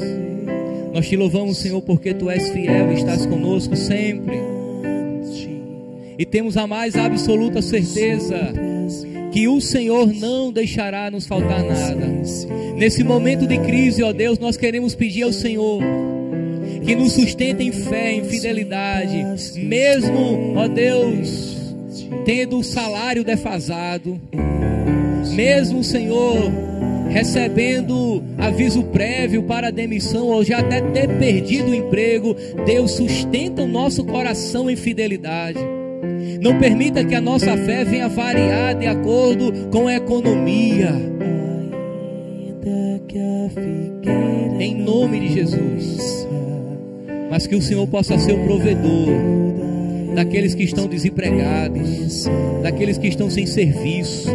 Nós 0.92 1.08
te 1.08 1.16
louvamos, 1.16 1.56
Senhor, 1.56 1.80
porque 1.80 2.12
tu 2.12 2.28
és 2.28 2.50
fiel 2.50 2.92
e 2.92 2.96
estás 2.96 3.24
conosco 3.24 3.74
sempre. 3.74 4.36
E 6.18 6.26
temos 6.26 6.58
a 6.58 6.66
mais 6.66 6.96
absoluta 6.96 7.62
certeza 7.62 8.52
que 9.32 9.48
o 9.48 9.58
Senhor 9.58 10.12
não 10.12 10.52
deixará 10.52 11.10
nos 11.10 11.26
faltar 11.26 11.64
nada. 11.64 12.06
Nesse 12.76 13.02
momento 13.02 13.46
de 13.46 13.56
crise, 13.56 14.02
ó 14.02 14.12
Deus, 14.12 14.38
nós 14.38 14.58
queremos 14.58 14.94
pedir 14.94 15.22
ao 15.22 15.32
Senhor 15.32 15.82
que 16.84 16.94
nos 16.94 17.12
sustenta 17.12 17.62
em 17.62 17.72
fé, 17.72 18.12
em 18.12 18.24
fidelidade, 18.24 19.24
mesmo, 19.56 20.54
ó 20.56 20.68
Deus, 20.68 21.74
tendo 22.24 22.58
o 22.58 22.64
salário 22.64 23.24
defasado, 23.24 24.20
mesmo, 25.34 25.82
Senhor, 25.82 26.50
recebendo 27.08 28.22
aviso 28.36 28.84
prévio 28.84 29.42
para 29.42 29.70
demissão 29.70 30.26
ou 30.28 30.44
já 30.44 30.58
até 30.58 30.80
ter 30.80 31.08
perdido 31.18 31.70
o 31.70 31.74
emprego, 31.74 32.36
Deus 32.66 32.92
sustenta 32.92 33.62
o 33.62 33.66
nosso 33.66 34.04
coração 34.04 34.70
em 34.70 34.76
fidelidade. 34.76 35.58
Não 36.40 36.58
permita 36.58 37.04
que 37.04 37.14
a 37.14 37.20
nossa 37.20 37.56
fé 37.56 37.84
venha 37.84 38.08
variar 38.08 38.74
de 38.74 38.86
acordo 38.86 39.68
com 39.70 39.88
a 39.88 39.94
economia. 39.94 40.94
Em 44.60 44.74
nome 44.74 45.20
de 45.20 45.34
Jesus 45.34 46.28
mas 47.30 47.46
que 47.46 47.54
o 47.54 47.62
Senhor 47.62 47.86
possa 47.86 48.18
ser 48.18 48.32
o 48.32 48.44
provedor 48.44 49.38
daqueles 50.14 50.54
que 50.54 50.64
estão 50.64 50.86
desempregados, 50.86 52.26
daqueles 52.62 52.98
que 52.98 53.06
estão 53.06 53.30
sem 53.30 53.46
serviço, 53.46 54.28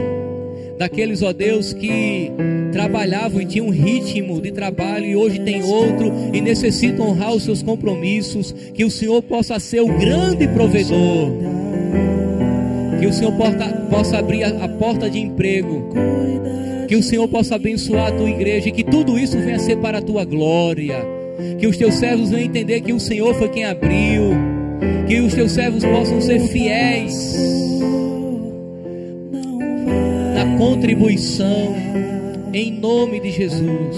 daqueles, 0.78 1.22
ó 1.22 1.34
Deus, 1.34 1.74
que 1.74 2.32
trabalhavam 2.72 3.42
e 3.42 3.46
tinham 3.46 3.68
um 3.68 3.72
ritmo 3.72 4.42
de 4.42 4.52
trabalho 4.52 5.06
e 5.06 5.16
hoje 5.16 5.40
tem 5.40 5.64
outro 5.64 6.12
e 6.32 6.42
necessitam 6.42 7.10
honrar 7.10 7.34
os 7.34 7.44
seus 7.44 7.62
compromissos, 7.62 8.54
que 8.74 8.86
o 8.86 8.92
Senhor 8.92 9.22
possa 9.24 9.60
ser 9.60 9.82
o 9.82 9.88
grande 9.88 10.48
provedor, 10.48 11.32
que 13.00 13.08
o 13.08 13.14
Senhor 13.14 13.34
possa, 13.90 14.18
abrir 14.18 14.44
a 14.44 14.68
porta 14.70 15.10
de 15.10 15.20
emprego, 15.20 15.90
que 16.88 16.96
o 16.96 17.04
Senhor 17.04 17.28
possa 17.28 17.56
abençoar 17.56 18.08
a 18.08 18.12
tua 18.12 18.30
igreja 18.30 18.70
e 18.70 18.72
que 18.72 18.84
tudo 18.84 19.18
isso 19.18 19.38
venha 19.38 19.58
a 19.58 19.60
ser 19.60 19.78
para 19.78 19.98
a 19.98 20.02
tua 20.02 20.24
glória 20.24 21.13
que 21.60 21.68
os 21.68 21.78
teus 21.78 21.96
servos 21.96 22.30
venham 22.30 22.46
entender 22.46 22.82
que 22.82 22.94
o 22.94 23.00
Senhor 23.00 23.34
foi 23.36 23.50
quem 23.50 23.66
abriu. 23.66 24.32
Que 25.08 25.20
os 25.20 25.34
teus 25.34 25.52
servos 25.52 25.84
possam 25.84 26.22
ser 26.22 26.40
fiéis 26.40 27.38
na 30.34 30.58
contribuição. 30.58 31.76
Em 32.54 32.72
nome 32.72 33.20
de 33.20 33.32
Jesus. 33.32 33.98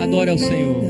Adore 0.00 0.30
ao 0.30 0.38
Senhor. 0.38 0.82